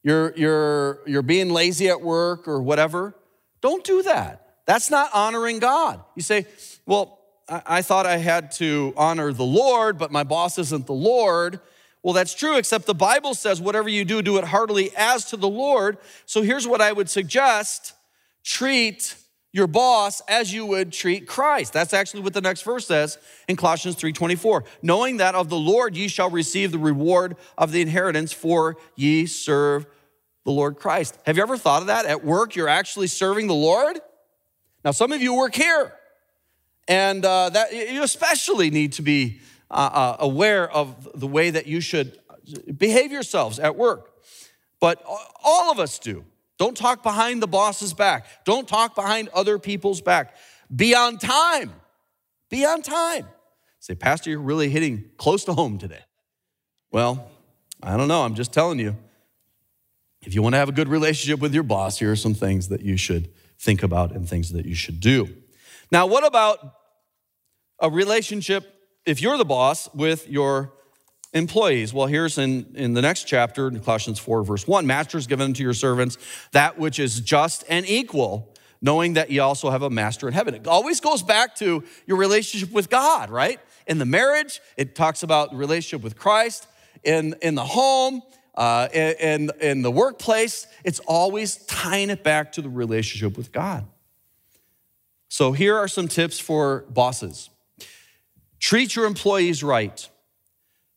You're, 0.03 0.33
you're, 0.37 1.01
you're 1.07 1.23
being 1.23 1.51
lazy 1.51 1.91
at 1.91 2.01
work 2.01 2.49
or 2.49 2.63
whatever. 2.63 3.15
Don't 3.61 3.85
do 3.85 4.03
that. 4.05 4.50
That's 4.71 4.89
not 4.89 5.11
honoring 5.13 5.59
God. 5.59 6.01
You 6.15 6.23
say, 6.23 6.47
well, 6.87 7.19
I, 7.49 7.83
thought 7.83 8.07
I 8.07 8.19
had 8.19 8.53
to 8.53 8.95
honor 8.97 9.33
the 9.33 9.43
Lord, 9.43 9.99
but 9.99 10.13
my 10.13 10.23
boss 10.23 10.59
isn't 10.59 10.87
the 10.87 10.93
Lord. 10.93 11.59
Well, 12.05 12.15
that's 12.15 12.35
true, 12.35 12.57
except 12.57 12.87
the 12.87 12.95
Bible 12.95 13.35
says, 13.35 13.61
whatever 13.61 13.89
you 13.89 14.05
do, 14.05 14.23
do 14.23 14.39
it 14.39 14.45
heartily 14.45 14.93
as 14.97 15.25
to 15.31 15.37
the 15.37 15.49
Lord. 15.49 15.99
So 16.25 16.43
here's 16.43 16.69
what 16.69 16.81
I 16.81 16.93
would 16.93 17.11
suggest 17.11 17.95
treat 18.45 19.17
your 19.51 19.67
boss 19.67 20.23
as 20.29 20.55
you 20.55 20.65
would 20.67 20.93
treat 20.93 21.27
Christ. 21.27 21.73
That's 21.73 21.93
actually 21.93 22.21
what 22.21 22.35
the 22.35 22.41
next 22.41 22.63
verse 22.63 22.87
says 22.87 23.19
in 23.49 23.57
Colossians 23.57 23.97
3:24. 23.97 24.63
Knowing 24.83 25.17
that 25.17 25.35
of 25.35 25.49
the 25.49 25.59
Lord 25.59 25.97
ye 25.97 26.07
shall 26.07 26.31
receive 26.31 26.71
the 26.71 26.79
reward 26.79 27.37
of 27.59 27.73
the 27.73 27.81
inheritance 27.81 28.33
for 28.33 28.77
ye 28.95 29.27
serve 29.27 29.87
the 30.45 30.53
Lord 30.53 30.79
Christ. 30.79 31.19
Have 31.27 31.37
you 31.37 31.43
ever 31.43 31.59
thought 31.59 31.81
of 31.81 31.89
that? 31.89 32.07
At 32.07 32.25
work 32.25 32.55
you're 32.55 32.69
actually 32.69 33.09
serving 33.09 33.49
the 33.49 33.55
Lord? 33.55 34.01
Now, 34.85 34.93
some 34.93 35.13
of 35.13 35.21
you 35.21 35.35
work 35.35 35.55
here, 35.55 35.93
and 36.89 37.25
uh, 37.25 37.51
that 37.51 37.73
you 37.73 38.03
especially 38.03 38.71
need 38.71 38.95
to 38.95 39.03
be 39.03 39.41
uh, 39.71 39.75
uh, 39.93 40.17
aware 40.21 40.71
of 40.71 41.09
the 41.15 41.27
way 41.27 41.51
that 41.51 41.67
you 41.67 41.81
should 41.81 42.19
behave 42.77 43.13
yourselves 43.13 43.59
at 43.59 43.77
work. 43.77 44.11
But 44.81 45.05
all 45.45 45.71
of 45.71 45.79
us 45.79 45.99
do. 45.99 46.25
Don't 46.59 46.77
talk 46.77 47.03
behind 47.03 47.43
the 47.43 47.47
boss's 47.47 47.95
back. 47.95 48.27
Don't 48.45 48.67
talk 48.67 48.95
behind 48.95 49.29
other 49.31 49.59
people's 49.59 50.01
back. 50.01 50.35
Be 50.75 50.95
on 50.95 51.19
time. 51.19 51.73
Be 52.49 52.65
on 52.65 52.83
time. 52.83 53.27
Say, 53.79 53.95
Pastor, 53.95 54.31
you're 54.31 54.41
really 54.41 54.69
hitting 54.69 55.11
close 55.17 55.45
to 55.45 55.55
home 55.55 55.79
today. 55.79 56.01
Well, 56.91 57.31
I 57.83 57.97
don't 57.97 58.09
know. 58.09 58.23
I'm 58.23 58.35
just 58.35 58.53
telling 58.53 58.79
you. 58.79 58.97
If 60.23 60.35
you 60.35 60.43
want 60.43 60.53
to 60.55 60.59
have 60.59 60.69
a 60.69 60.73
good 60.73 60.89
relationship 60.89 61.41
with 61.41 61.55
your 61.55 61.63
boss, 61.63 61.99
here 61.99 62.13
are 62.13 62.17
some 62.17 62.35
things 62.35 62.69
that 62.69 62.83
you 62.83 62.99
should 62.99 63.31
think 63.61 63.83
about 63.83 64.13
and 64.13 64.29
things 64.29 64.53
that 64.53 64.65
you 64.65 64.75
should 64.75 65.01
do. 65.01 65.29
Now, 65.93 66.07
what 66.07 66.27
about 66.27 66.77
a 67.79 67.91
relationship, 67.91 68.65
if 69.05 69.21
you're 69.21 69.37
the 69.37 69.45
boss, 69.45 69.93
with 69.95 70.29
your 70.29 70.73
employees? 71.35 71.93
Well, 71.93 72.07
here's 72.07 72.39
in, 72.39 72.73
in 72.75 72.95
the 72.95 73.03
next 73.03 73.25
chapter, 73.25 73.69
in 73.69 73.79
Colossians 73.81 74.19
4, 74.19 74.45
verse 74.45 74.67
1 74.67 74.87
Masters, 74.87 75.27
given 75.27 75.53
to 75.55 75.63
your 75.63 75.75
servants 75.75 76.17
that 76.53 76.79
which 76.79 76.99
is 76.99 77.21
just 77.21 77.65
and 77.69 77.89
equal, 77.89 78.55
knowing 78.81 79.15
that 79.15 79.31
you 79.31 79.43
also 79.43 79.69
have 79.69 79.83
a 79.83 79.91
master 79.91 80.27
in 80.27 80.33
heaven. 80.33 80.55
It 80.55 80.67
always 80.67 81.01
goes 81.01 81.23
back 81.23 81.55
to 81.57 81.85
your 82.07 82.17
relationship 82.17 82.73
with 82.73 82.89
God, 82.89 83.29
right? 83.29 83.61
In 83.87 83.99
the 83.99 84.07
marriage, 84.07 84.61
it 84.79 84.95
talks 84.95 85.23
about 85.23 85.55
relationship 85.55 86.03
with 86.03 86.17
Christ. 86.17 86.67
In, 87.03 87.35
in 87.43 87.55
the 87.55 87.65
home, 87.65 88.23
uh, 88.61 88.89
in, 88.93 89.51
in 89.63 89.81
the 89.81 89.91
workplace, 89.91 90.67
it's 90.85 91.01
always 91.01 91.57
tying 91.65 92.11
it 92.11 92.23
back 92.23 92.53
to 92.53 92.61
the 92.61 92.69
relationship 92.69 93.39
with 93.39 93.53
God. 93.53 93.87
So 95.31 95.53
here 95.53 95.79
are 95.79 95.89
some 95.89 96.09
tips 96.09 96.39
for 96.39 96.85
bosses 96.91 97.49
treat 98.59 98.95
your 98.95 99.07
employees 99.07 99.65
right, 99.65 100.07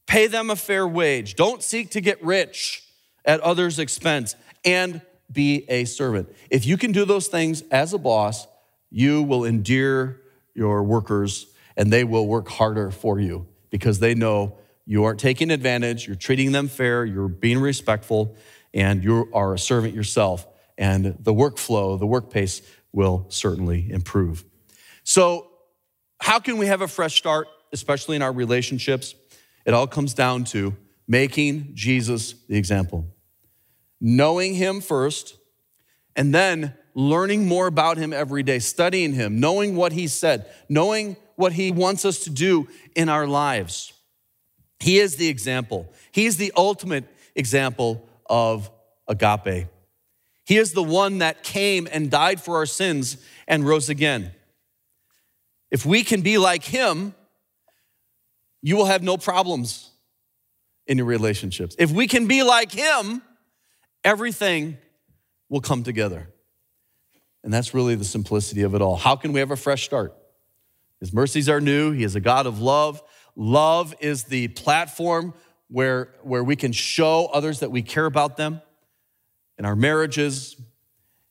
pay 0.06 0.28
them 0.28 0.50
a 0.50 0.56
fair 0.58 0.86
wage, 0.86 1.36
don't 1.36 1.64
seek 1.64 1.92
to 1.92 2.02
get 2.02 2.22
rich 2.22 2.84
at 3.24 3.40
others' 3.40 3.80
expense, 3.80 4.36
and 4.66 5.02
be 5.32 5.64
a 5.70 5.86
servant. 5.86 6.36
If 6.50 6.66
you 6.66 6.76
can 6.76 6.92
do 6.92 7.06
those 7.06 7.30
things 7.30 7.62
as 7.72 7.94
a 7.94 7.98
boss, 7.98 8.46
you 8.90 9.24
will 9.24 9.46
endear 9.46 10.20
your 10.54 10.84
workers 10.84 11.48
and 11.78 11.94
they 11.94 12.04
will 12.04 12.28
work 12.28 12.50
harder 12.50 12.92
for 12.92 13.22
you 13.22 13.48
because 13.70 14.00
they 14.00 14.14
know 14.14 14.58
you 14.86 15.04
aren't 15.06 15.20
taking 15.20 15.52
advantage, 15.52 16.08
you're 16.08 16.16
treating 16.16 16.52
them 16.52 16.68
fair, 16.68 17.06
you're 17.06 17.28
being 17.28 17.60
respectful, 17.60 18.36
and 18.74 19.04
you 19.04 19.30
are 19.34 19.54
a 19.54 19.60
servant 19.60 19.94
yourself. 19.94 20.46
And 20.78 21.18
the 21.20 21.34
workflow, 21.34 21.98
the 22.00 22.08
work 22.08 22.30
pace 22.30 22.62
will 22.92 23.26
certainly 23.30 23.90
improve. 23.90 24.44
So, 25.04 25.50
how 26.20 26.40
can 26.40 26.58
we 26.58 26.68
have 26.68 26.82
a 26.82 26.88
fresh 26.88 27.18
start, 27.18 27.48
especially 27.74 28.16
in 28.16 28.22
our 28.22 28.32
relationships? 28.32 29.14
It 29.66 29.74
all 29.74 29.88
comes 29.88 30.14
down 30.14 30.46
to 30.46 30.76
making 31.08 31.72
Jesus 31.74 32.34
the 32.48 32.58
example, 32.58 33.08
knowing 34.00 34.54
him 34.54 34.82
first, 34.82 35.38
and 36.16 36.34
then 36.34 36.74
learning 36.96 37.48
more 37.48 37.68
about 37.68 37.98
him 37.98 38.14
every 38.14 38.44
day, 38.44 38.60
studying 38.60 39.14
him, 39.14 39.40
knowing 39.40 39.76
what 39.76 39.92
he 39.92 40.08
said, 40.08 40.46
knowing 40.70 41.18
what 41.36 41.54
he 41.54 41.72
wants 41.72 42.06
us 42.06 42.20
to 42.20 42.30
do 42.30 42.68
in 42.96 43.10
our 43.10 43.28
lives. 43.28 43.93
He 44.84 45.00
is 45.00 45.16
the 45.16 45.28
example. 45.28 45.92
He 46.12 46.26
is 46.26 46.38
the 46.38 46.52
ultimate 46.56 47.06
example 47.36 48.08
of 48.30 48.70
agape. 49.08 49.68
He 50.46 50.58
is 50.58 50.74
the 50.74 50.84
one 50.84 51.20
that 51.20 51.44
came 51.44 51.88
and 51.92 52.12
died 52.12 52.42
for 52.42 52.58
our 52.58 52.66
sins 52.66 53.18
and 53.48 53.66
rose 53.66 53.90
again. 53.90 54.32
If 55.72 55.86
we 55.86 56.04
can 56.04 56.22
be 56.22 56.38
like 56.38 56.64
him, 56.64 57.16
you 58.62 58.78
will 58.78 58.86
have 58.86 59.04
no 59.04 59.18
problems 59.18 59.92
in 60.88 60.98
your 60.98 61.06
relationships. 61.06 61.76
If 61.78 61.92
we 61.92 62.08
can 62.08 62.28
be 62.28 62.44
like 62.44 62.72
Him, 62.72 63.22
everything 64.04 64.78
will 65.50 65.62
come 65.62 65.84
together. 65.84 66.30
And 67.44 67.54
that's 67.54 67.74
really 67.74 67.96
the 67.96 68.06
simplicity 68.06 68.62
of 68.64 68.74
it 68.74 68.82
all. 68.82 68.96
How 68.96 69.16
can 69.16 69.34
we 69.34 69.42
have 69.42 69.52
a 69.52 69.58
fresh 69.58 69.84
start? 69.84 70.16
His 71.00 71.12
mercies 71.12 71.50
are 71.50 71.60
new. 71.60 71.92
He 71.92 72.04
is 72.04 72.16
a 72.16 72.22
God 72.22 72.46
of 72.46 72.62
love. 72.62 73.04
Love 73.36 73.96
is 74.00 74.26
the 74.26 74.48
platform 74.50 75.34
where, 75.68 76.14
where 76.22 76.44
we 76.44 76.56
can 76.56 76.72
show 76.72 77.28
others 77.34 77.60
that 77.62 77.72
we 77.72 77.82
care 77.82 78.06
about 78.06 78.38
them 78.38 78.62
in 79.58 79.66
our 79.66 79.76
marriages, 79.76 80.56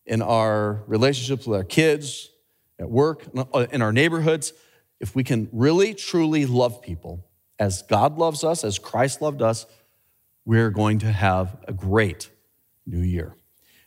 in 0.04 0.20
our 0.22 0.82
relationships 0.86 1.46
with 1.46 1.56
our 1.56 1.64
kids, 1.64 2.30
at 2.78 2.90
work, 2.90 3.24
uh, 3.36 3.66
in 3.70 3.82
our 3.82 3.92
neighborhoods. 3.92 4.52
If 5.00 5.14
we 5.14 5.24
can 5.24 5.48
really, 5.52 5.94
truly 5.94 6.46
love 6.46 6.82
people 6.82 7.24
as 7.58 7.82
God 7.82 8.18
loves 8.18 8.42
us, 8.42 8.64
as 8.64 8.78
Christ 8.78 9.22
loved 9.22 9.42
us, 9.42 9.66
we're 10.44 10.70
going 10.70 10.98
to 11.00 11.12
have 11.12 11.56
a 11.68 11.72
great 11.72 12.30
new 12.86 13.00
year. 13.00 13.36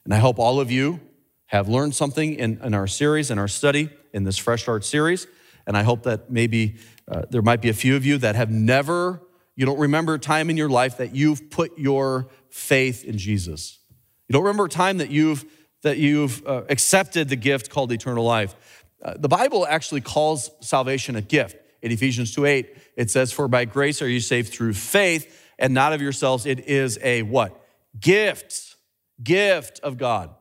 And 0.05 0.13
I 0.13 0.17
hope 0.17 0.39
all 0.39 0.59
of 0.61 0.71
you 0.71 1.01
have 1.47 1.67
learned 1.67 1.95
something 1.95 2.35
in, 2.35 2.61
in 2.63 2.73
our 2.73 2.87
series, 2.87 3.29
in 3.29 3.37
our 3.39 3.47
study, 3.47 3.89
in 4.13 4.23
this 4.23 4.37
Fresh 4.37 4.61
Start 4.61 4.85
series. 4.85 5.27
And 5.67 5.75
I 5.75 5.83
hope 5.83 6.03
that 6.03 6.31
maybe 6.31 6.77
uh, 7.07 7.23
there 7.29 7.41
might 7.41 7.61
be 7.61 7.69
a 7.69 7.73
few 7.73 7.95
of 7.95 8.05
you 8.05 8.17
that 8.17 8.35
have 8.35 8.49
never, 8.49 9.21
you 9.55 9.65
don't 9.65 9.79
remember 9.79 10.15
a 10.15 10.19
time 10.19 10.49
in 10.49 10.57
your 10.57 10.69
life 10.69 10.97
that 10.97 11.15
you've 11.15 11.49
put 11.49 11.77
your 11.77 12.27
faith 12.49 13.03
in 13.03 13.17
Jesus. 13.17 13.79
You 14.27 14.33
don't 14.33 14.43
remember 14.43 14.65
a 14.65 14.69
time 14.69 14.97
that 14.97 15.09
you've 15.09 15.45
that 15.85 15.99
you've 15.99 16.45
uh, 16.47 16.63
accepted 16.67 17.29
the 17.29 17.35
gift 17.35 17.69
called 17.69 17.91
eternal 17.91 18.23
life. 18.23 18.55
Uh, 19.03 19.13
the 19.17 19.27
Bible 19.27 19.67
actually 19.67 20.01
calls 20.01 20.49
salvation 20.59 21.15
a 21.15 21.21
gift. 21.21 21.57
In 21.83 21.91
Ephesians 21.91 22.33
2 22.33 22.45
8, 22.45 22.77
it 22.97 23.11
says, 23.11 23.31
For 23.31 23.47
by 23.47 23.65
grace 23.65 24.01
are 24.01 24.09
you 24.09 24.19
saved 24.19 24.51
through 24.51 24.73
faith, 24.73 25.53
and 25.59 25.75
not 25.75 25.93
of 25.93 26.01
yourselves. 26.01 26.47
It 26.47 26.67
is 26.67 26.97
a 27.03 27.21
what? 27.21 27.55
Gift. 27.99 28.75
Gift 29.21 29.79
of 29.81 29.97
God, 29.97 30.31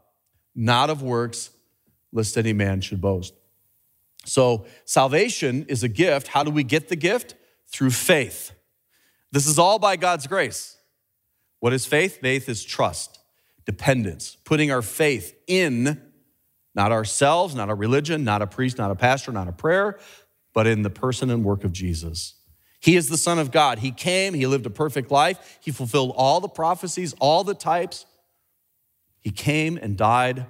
not 0.54 0.90
of 0.90 1.02
works, 1.02 1.50
lest 2.12 2.36
any 2.38 2.52
man 2.52 2.80
should 2.80 3.00
boast. 3.00 3.34
So, 4.24 4.66
salvation 4.84 5.66
is 5.68 5.82
a 5.82 5.88
gift. 5.88 6.28
How 6.28 6.42
do 6.42 6.50
we 6.50 6.64
get 6.64 6.88
the 6.88 6.96
gift? 6.96 7.34
Through 7.68 7.90
faith. 7.90 8.52
This 9.32 9.46
is 9.46 9.58
all 9.58 9.78
by 9.78 9.96
God's 9.96 10.26
grace. 10.26 10.76
What 11.60 11.72
is 11.72 11.86
faith? 11.86 12.20
Faith 12.20 12.48
is 12.48 12.62
trust, 12.62 13.18
dependence, 13.66 14.36
putting 14.44 14.70
our 14.70 14.82
faith 14.82 15.34
in 15.46 16.00
not 16.74 16.92
ourselves, 16.92 17.54
not 17.54 17.70
a 17.70 17.74
religion, 17.74 18.24
not 18.24 18.42
a 18.42 18.46
priest, 18.46 18.78
not 18.78 18.90
a 18.90 18.94
pastor, 18.94 19.32
not 19.32 19.48
a 19.48 19.52
prayer, 19.52 19.98
but 20.52 20.66
in 20.66 20.82
the 20.82 20.90
person 20.90 21.30
and 21.30 21.44
work 21.44 21.64
of 21.64 21.72
Jesus. 21.72 22.34
He 22.80 22.96
is 22.96 23.08
the 23.08 23.16
Son 23.16 23.38
of 23.38 23.50
God. 23.50 23.78
He 23.78 23.92
came, 23.92 24.34
He 24.34 24.46
lived 24.46 24.66
a 24.66 24.70
perfect 24.70 25.10
life, 25.10 25.58
He 25.62 25.70
fulfilled 25.70 26.12
all 26.16 26.40
the 26.40 26.48
prophecies, 26.48 27.14
all 27.20 27.44
the 27.44 27.54
types. 27.54 28.06
He 29.20 29.30
came 29.30 29.78
and 29.80 29.96
died 29.96 30.46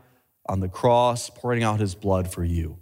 on 0.46 0.60
the 0.60 0.68
cross, 0.68 1.30
pouring 1.30 1.62
out 1.62 1.78
His 1.78 1.94
blood 1.94 2.32
for 2.32 2.42
you. 2.42 2.78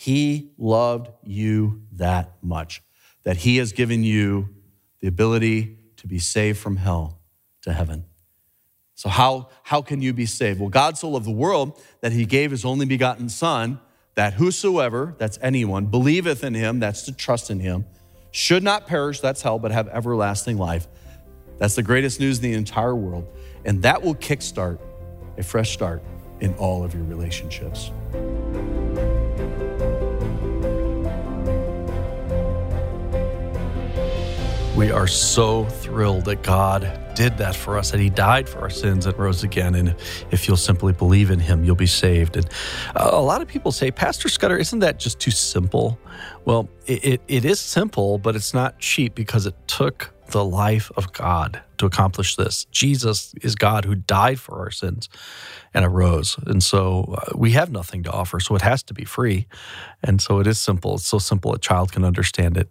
He 0.00 0.52
loved 0.58 1.08
you 1.24 1.82
that 1.94 2.34
much 2.40 2.84
that 3.24 3.38
He 3.38 3.56
has 3.56 3.72
given 3.72 4.04
you 4.04 4.48
the 5.00 5.08
ability 5.08 5.76
to 5.96 6.06
be 6.06 6.20
saved 6.20 6.58
from 6.58 6.76
hell 6.76 7.18
to 7.62 7.72
heaven. 7.72 8.04
So, 8.94 9.08
how, 9.08 9.48
how 9.64 9.82
can 9.82 10.00
you 10.00 10.12
be 10.12 10.24
saved? 10.24 10.60
Well, 10.60 10.68
God 10.68 10.96
so 10.96 11.08
loved 11.08 11.26
the 11.26 11.32
world 11.32 11.82
that 12.00 12.12
He 12.12 12.26
gave 12.26 12.52
His 12.52 12.64
only 12.64 12.86
begotten 12.86 13.28
Son, 13.28 13.80
that 14.14 14.34
whosoever, 14.34 15.16
that's 15.18 15.36
anyone, 15.42 15.86
believeth 15.86 16.44
in 16.44 16.54
Him, 16.54 16.78
that's 16.78 17.02
to 17.06 17.12
trust 17.12 17.50
in 17.50 17.58
Him, 17.58 17.84
should 18.30 18.62
not 18.62 18.86
perish, 18.86 19.18
that's 19.18 19.42
hell, 19.42 19.58
but 19.58 19.72
have 19.72 19.88
everlasting 19.88 20.58
life. 20.58 20.86
That's 21.58 21.74
the 21.74 21.82
greatest 21.82 22.20
news 22.20 22.38
in 22.38 22.44
the 22.44 22.54
entire 22.56 22.94
world. 22.94 23.26
And 23.64 23.82
that 23.82 24.00
will 24.00 24.14
kickstart 24.14 24.78
a 25.38 25.42
fresh 25.42 25.72
start 25.72 26.04
in 26.38 26.54
all 26.54 26.84
of 26.84 26.94
your 26.94 27.02
relationships. 27.02 27.90
We 34.78 34.92
are 34.92 35.08
so 35.08 35.64
thrilled 35.64 36.26
that 36.26 36.44
God 36.44 37.12
did 37.16 37.36
that 37.38 37.56
for 37.56 37.76
us, 37.76 37.90
that 37.90 37.98
He 37.98 38.10
died 38.10 38.48
for 38.48 38.60
our 38.60 38.70
sins 38.70 39.06
and 39.06 39.18
rose 39.18 39.42
again. 39.42 39.74
And 39.74 39.96
if 40.30 40.46
you'll 40.46 40.56
simply 40.56 40.92
believe 40.92 41.32
in 41.32 41.40
Him, 41.40 41.64
you'll 41.64 41.74
be 41.74 41.84
saved. 41.84 42.36
And 42.36 42.48
uh, 42.94 43.10
a 43.12 43.20
lot 43.20 43.42
of 43.42 43.48
people 43.48 43.72
say, 43.72 43.90
Pastor 43.90 44.28
Scudder, 44.28 44.56
isn't 44.56 44.78
that 44.78 45.00
just 45.00 45.18
too 45.18 45.32
simple? 45.32 45.98
Well, 46.44 46.68
it, 46.86 47.04
it, 47.04 47.22
it 47.26 47.44
is 47.44 47.58
simple, 47.58 48.18
but 48.18 48.36
it's 48.36 48.54
not 48.54 48.78
cheap 48.78 49.16
because 49.16 49.46
it 49.46 49.56
took 49.66 50.14
the 50.28 50.44
life 50.44 50.92
of 50.96 51.12
God 51.12 51.60
to 51.78 51.86
accomplish 51.86 52.36
this. 52.36 52.66
Jesus 52.66 53.34
is 53.42 53.56
God 53.56 53.84
who 53.84 53.96
died 53.96 54.38
for 54.38 54.60
our 54.60 54.70
sins 54.70 55.08
and 55.78 55.86
arose. 55.86 56.36
And 56.44 56.60
so 56.60 57.14
uh, 57.16 57.36
we 57.36 57.52
have 57.52 57.70
nothing 57.70 58.02
to 58.02 58.10
offer. 58.10 58.40
So 58.40 58.56
it 58.56 58.62
has 58.62 58.82
to 58.82 58.94
be 58.94 59.04
free. 59.04 59.46
And 60.02 60.20
so 60.20 60.40
it 60.40 60.46
is 60.48 60.58
simple. 60.58 60.96
It's 60.96 61.06
so 61.06 61.18
simple 61.18 61.54
a 61.54 61.58
child 61.58 61.92
can 61.92 62.04
understand 62.04 62.56
it. 62.56 62.68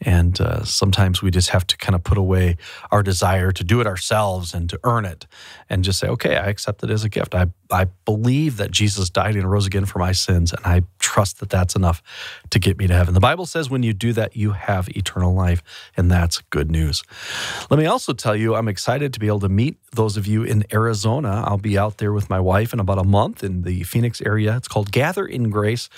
And 0.00 0.40
uh, 0.40 0.64
sometimes 0.64 1.22
we 1.22 1.30
just 1.30 1.50
have 1.50 1.66
to 1.68 1.76
kind 1.76 1.94
of 1.94 2.02
put 2.02 2.18
away 2.18 2.56
our 2.90 3.02
desire 3.02 3.52
to 3.52 3.64
do 3.64 3.80
it 3.80 3.86
ourselves 3.86 4.54
and 4.54 4.68
to 4.70 4.78
earn 4.84 5.04
it 5.04 5.26
and 5.68 5.84
just 5.84 5.98
say, 6.00 6.08
okay, 6.08 6.36
I 6.36 6.46
accept 6.46 6.82
it 6.82 6.90
as 6.90 7.04
a 7.04 7.08
gift. 7.08 7.34
I, 7.34 7.46
I 7.70 7.86
believe 8.04 8.56
that 8.56 8.70
Jesus 8.70 9.10
died 9.10 9.36
and 9.36 9.48
rose 9.48 9.66
again 9.66 9.84
for 9.86 9.98
my 10.00 10.12
sins. 10.12 10.52
And 10.52 10.64
I 10.64 10.82
trust 10.98 11.40
that 11.40 11.50
that's 11.50 11.74
enough 11.74 12.02
to 12.50 12.58
get 12.58 12.78
me 12.78 12.86
to 12.86 12.94
heaven. 12.94 13.14
The 13.14 13.20
Bible 13.20 13.46
says 13.46 13.70
when 13.70 13.82
you 13.82 13.92
do 13.92 14.12
that, 14.14 14.36
you 14.36 14.52
have 14.52 14.88
eternal 14.96 15.34
life. 15.34 15.62
And 15.96 16.10
that's 16.10 16.40
good 16.50 16.70
news. 16.70 17.02
Let 17.70 17.78
me 17.78 17.86
also 17.86 18.12
tell 18.12 18.36
you, 18.36 18.54
I'm 18.54 18.68
excited 18.68 19.12
to 19.14 19.20
be 19.20 19.26
able 19.26 19.40
to 19.40 19.48
meet 19.48 19.78
those 19.92 20.16
of 20.16 20.26
you 20.26 20.42
in 20.42 20.64
Arizona. 20.72 21.44
I'll 21.46 21.58
be 21.58 21.78
out 21.78 21.98
there 21.98 22.12
with 22.12 22.28
my 22.28 22.40
wife 22.40 22.72
in 22.72 22.80
about 22.80 22.98
a 22.98 23.04
month 23.04 23.42
in 23.42 23.62
the 23.62 23.82
Phoenix 23.84 24.20
area. 24.22 24.56
It's 24.56 24.68
called 24.68 24.92
Gather 24.92 25.26
in 25.26 25.50
Grace 25.50 25.88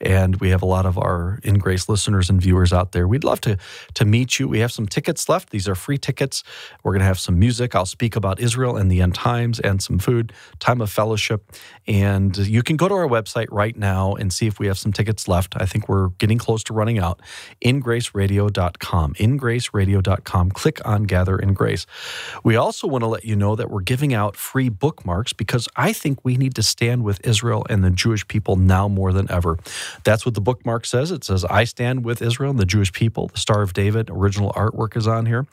and 0.00 0.36
we 0.36 0.50
have 0.50 0.62
a 0.62 0.66
lot 0.66 0.86
of 0.86 0.98
our 0.98 1.38
In 1.42 1.58
Grace 1.58 1.88
listeners 1.88 2.30
and 2.30 2.40
viewers 2.40 2.72
out 2.72 2.92
there. 2.92 3.08
We'd 3.08 3.24
love 3.24 3.40
to 3.42 3.56
to 3.94 4.04
meet 4.04 4.38
you. 4.38 4.48
We 4.48 4.60
have 4.60 4.72
some 4.72 4.86
tickets 4.86 5.28
left. 5.28 5.50
These 5.50 5.68
are 5.68 5.74
free 5.74 5.98
tickets. 5.98 6.44
We're 6.82 6.92
going 6.92 7.00
to 7.00 7.06
have 7.06 7.18
some 7.18 7.38
music. 7.38 7.74
I'll 7.74 7.86
speak 7.86 8.16
about 8.16 8.40
Israel 8.40 8.76
and 8.76 8.90
the 8.90 9.00
end 9.00 9.14
times 9.14 9.58
and 9.60 9.82
some 9.82 9.98
food, 9.98 10.32
time 10.58 10.80
of 10.80 10.90
fellowship. 10.90 11.52
And 11.86 12.36
you 12.36 12.62
can 12.62 12.76
go 12.76 12.88
to 12.88 12.94
our 12.94 13.08
website 13.08 13.48
right 13.50 13.76
now 13.76 14.14
and 14.14 14.32
see 14.32 14.46
if 14.46 14.58
we 14.58 14.66
have 14.66 14.78
some 14.78 14.92
tickets 14.92 15.26
left. 15.26 15.54
I 15.56 15.66
think 15.66 15.88
we're 15.88 16.08
getting 16.10 16.38
close 16.38 16.62
to 16.64 16.74
running 16.74 16.98
out. 16.98 17.20
ingraceradio.com. 17.64 19.14
ingraceradio.com. 19.14 20.50
Click 20.50 20.86
on 20.86 21.04
Gather 21.04 21.38
in 21.38 21.54
Grace. 21.54 21.86
We 22.44 22.56
also 22.56 22.86
want 22.86 23.02
to 23.02 23.08
let 23.08 23.24
you 23.24 23.36
know 23.36 23.56
that 23.56 23.70
we're 23.70 23.80
giving 23.80 24.14
out 24.14 24.36
free 24.36 24.68
bookmarks 24.68 25.32
because 25.32 25.68
I 25.76 25.92
think 25.92 26.24
we 26.24 26.36
need 26.36 26.54
to 26.54 26.62
stand 26.62 27.04
with 27.04 27.24
Israel 27.26 27.66
and 27.68 27.82
the 27.82 27.90
Jewish 27.90 28.26
people 28.28 28.56
now 28.56 28.88
more 28.88 29.12
than 29.12 29.30
ever. 29.30 29.58
That's 30.04 30.24
what 30.24 30.34
the 30.34 30.40
bookmark 30.40 30.86
says. 30.86 31.10
It 31.10 31.24
says, 31.24 31.44
I 31.44 31.64
stand 31.64 32.04
with 32.04 32.22
Israel 32.22 32.50
and 32.50 32.58
the 32.58 32.66
Jewish 32.66 32.92
people. 32.92 33.28
The 33.28 33.38
Star 33.38 33.62
of 33.62 33.72
David 33.72 34.10
original 34.10 34.52
artwork 34.52 34.96
is 34.96 35.06
on 35.06 35.26
here. 35.26 35.46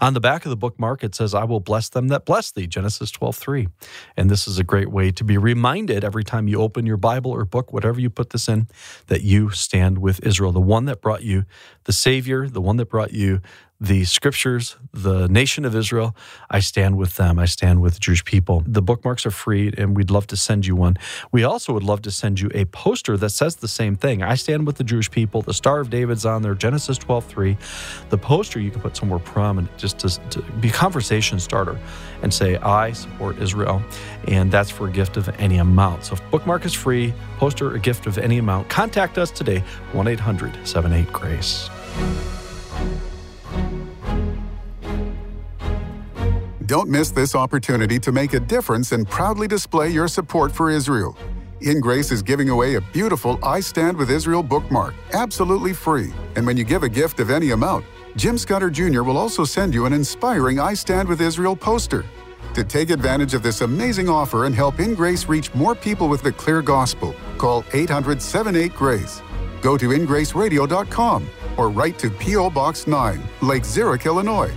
On 0.00 0.14
the 0.14 0.20
back 0.20 0.44
of 0.44 0.50
the 0.50 0.56
bookmark, 0.56 1.02
it 1.02 1.14
says, 1.14 1.34
I 1.34 1.44
will 1.44 1.60
bless 1.60 1.88
them 1.88 2.08
that 2.08 2.24
bless 2.24 2.50
thee, 2.52 2.66
Genesis 2.66 3.10
12, 3.10 3.36
3. 3.36 3.68
And 4.16 4.30
this 4.30 4.46
is 4.46 4.58
a 4.58 4.64
great 4.64 4.90
way 4.90 5.10
to 5.12 5.24
be 5.24 5.38
reminded 5.38 6.04
every 6.04 6.24
time 6.24 6.48
you 6.48 6.60
open 6.60 6.86
your 6.86 6.96
Bible 6.96 7.30
or 7.30 7.44
book, 7.44 7.72
whatever 7.72 8.00
you 8.00 8.10
put 8.10 8.30
this 8.30 8.48
in, 8.48 8.68
that 9.06 9.22
you 9.22 9.50
stand 9.50 9.98
with 9.98 10.24
Israel, 10.24 10.52
the 10.52 10.60
one 10.60 10.84
that 10.86 11.00
brought 11.00 11.22
you 11.22 11.44
the 11.84 11.92
Savior, 11.92 12.48
the 12.48 12.60
one 12.60 12.76
that 12.76 12.88
brought 12.88 13.12
you 13.12 13.40
the 13.82 14.04
scriptures, 14.04 14.76
the 14.92 15.26
nation 15.26 15.64
of 15.64 15.74
Israel, 15.74 16.14
I 16.48 16.60
stand 16.60 16.96
with 16.96 17.16
them. 17.16 17.40
I 17.40 17.46
stand 17.46 17.82
with 17.82 17.94
the 17.94 17.98
Jewish 17.98 18.24
people. 18.24 18.62
The 18.64 18.80
bookmarks 18.80 19.26
are 19.26 19.32
free, 19.32 19.74
and 19.76 19.96
we'd 19.96 20.08
love 20.08 20.28
to 20.28 20.36
send 20.36 20.66
you 20.66 20.76
one. 20.76 20.96
We 21.32 21.42
also 21.42 21.72
would 21.72 21.82
love 21.82 22.00
to 22.02 22.12
send 22.12 22.38
you 22.38 22.48
a 22.54 22.64
poster 22.66 23.16
that 23.16 23.30
says 23.30 23.56
the 23.56 23.66
same 23.66 23.96
thing. 23.96 24.22
I 24.22 24.36
stand 24.36 24.68
with 24.68 24.76
the 24.76 24.84
Jewish 24.84 25.10
people. 25.10 25.42
The 25.42 25.52
Star 25.52 25.80
of 25.80 25.90
David's 25.90 26.24
on 26.24 26.42
there, 26.42 26.54
Genesis 26.54 26.96
12 26.96 27.24
3. 27.24 27.56
The 28.10 28.18
poster 28.18 28.60
you 28.60 28.70
can 28.70 28.80
put 28.80 28.96
somewhere 28.96 29.18
prominent 29.18 29.76
just 29.78 29.98
to, 29.98 30.08
to 30.30 30.42
be 30.60 30.68
a 30.68 30.72
conversation 30.72 31.40
starter 31.40 31.76
and 32.22 32.32
say, 32.32 32.58
I 32.58 32.92
support 32.92 33.38
Israel. 33.38 33.82
And 34.28 34.52
that's 34.52 34.70
for 34.70 34.86
a 34.86 34.92
gift 34.92 35.16
of 35.16 35.28
any 35.40 35.56
amount. 35.56 36.04
So 36.04 36.16
bookmark 36.30 36.64
is 36.64 36.72
free, 36.72 37.12
poster 37.38 37.74
a 37.74 37.80
gift 37.80 38.06
of 38.06 38.16
any 38.16 38.38
amount, 38.38 38.68
contact 38.68 39.18
us 39.18 39.32
today, 39.32 39.58
1 39.90 40.06
800 40.06 40.68
78 40.68 41.12
Grace. 41.12 41.68
Don't 46.72 46.88
miss 46.88 47.10
this 47.10 47.34
opportunity 47.34 47.98
to 47.98 48.10
make 48.12 48.32
a 48.32 48.40
difference 48.40 48.92
and 48.92 49.06
proudly 49.06 49.46
display 49.46 49.90
your 49.90 50.08
support 50.08 50.50
for 50.50 50.70
Israel. 50.70 51.14
InGrace 51.60 52.10
is 52.10 52.22
giving 52.22 52.48
away 52.48 52.76
a 52.76 52.80
beautiful 52.80 53.38
I 53.42 53.60
Stand 53.60 53.94
with 53.94 54.10
Israel 54.10 54.42
bookmark, 54.42 54.94
absolutely 55.12 55.74
free. 55.74 56.14
And 56.34 56.46
when 56.46 56.56
you 56.56 56.64
give 56.64 56.82
a 56.82 56.88
gift 56.88 57.20
of 57.20 57.28
any 57.28 57.50
amount, 57.50 57.84
Jim 58.16 58.38
Scudder 58.38 58.70
Jr. 58.70 59.02
will 59.02 59.18
also 59.18 59.44
send 59.44 59.74
you 59.74 59.84
an 59.84 59.92
inspiring 59.92 60.60
I 60.60 60.72
Stand 60.72 61.10
with 61.10 61.20
Israel 61.20 61.54
poster. 61.54 62.06
To 62.54 62.64
take 62.64 62.88
advantage 62.88 63.34
of 63.34 63.42
this 63.42 63.60
amazing 63.60 64.08
offer 64.08 64.46
and 64.46 64.54
help 64.54 64.76
InGrace 64.76 65.28
reach 65.28 65.54
more 65.54 65.74
people 65.74 66.08
with 66.08 66.22
the 66.22 66.32
clear 66.32 66.62
gospel, 66.62 67.14
call 67.36 67.66
800 67.74 68.22
78 68.22 68.74
Grace. 68.74 69.20
Go 69.60 69.76
to 69.76 69.88
ingraceradio.com 69.90 71.28
or 71.58 71.68
write 71.68 71.98
to 71.98 72.08
P.O. 72.08 72.48
Box 72.48 72.86
9, 72.86 73.22
Lake 73.42 73.66
Zurich, 73.66 74.06
Illinois 74.06 74.56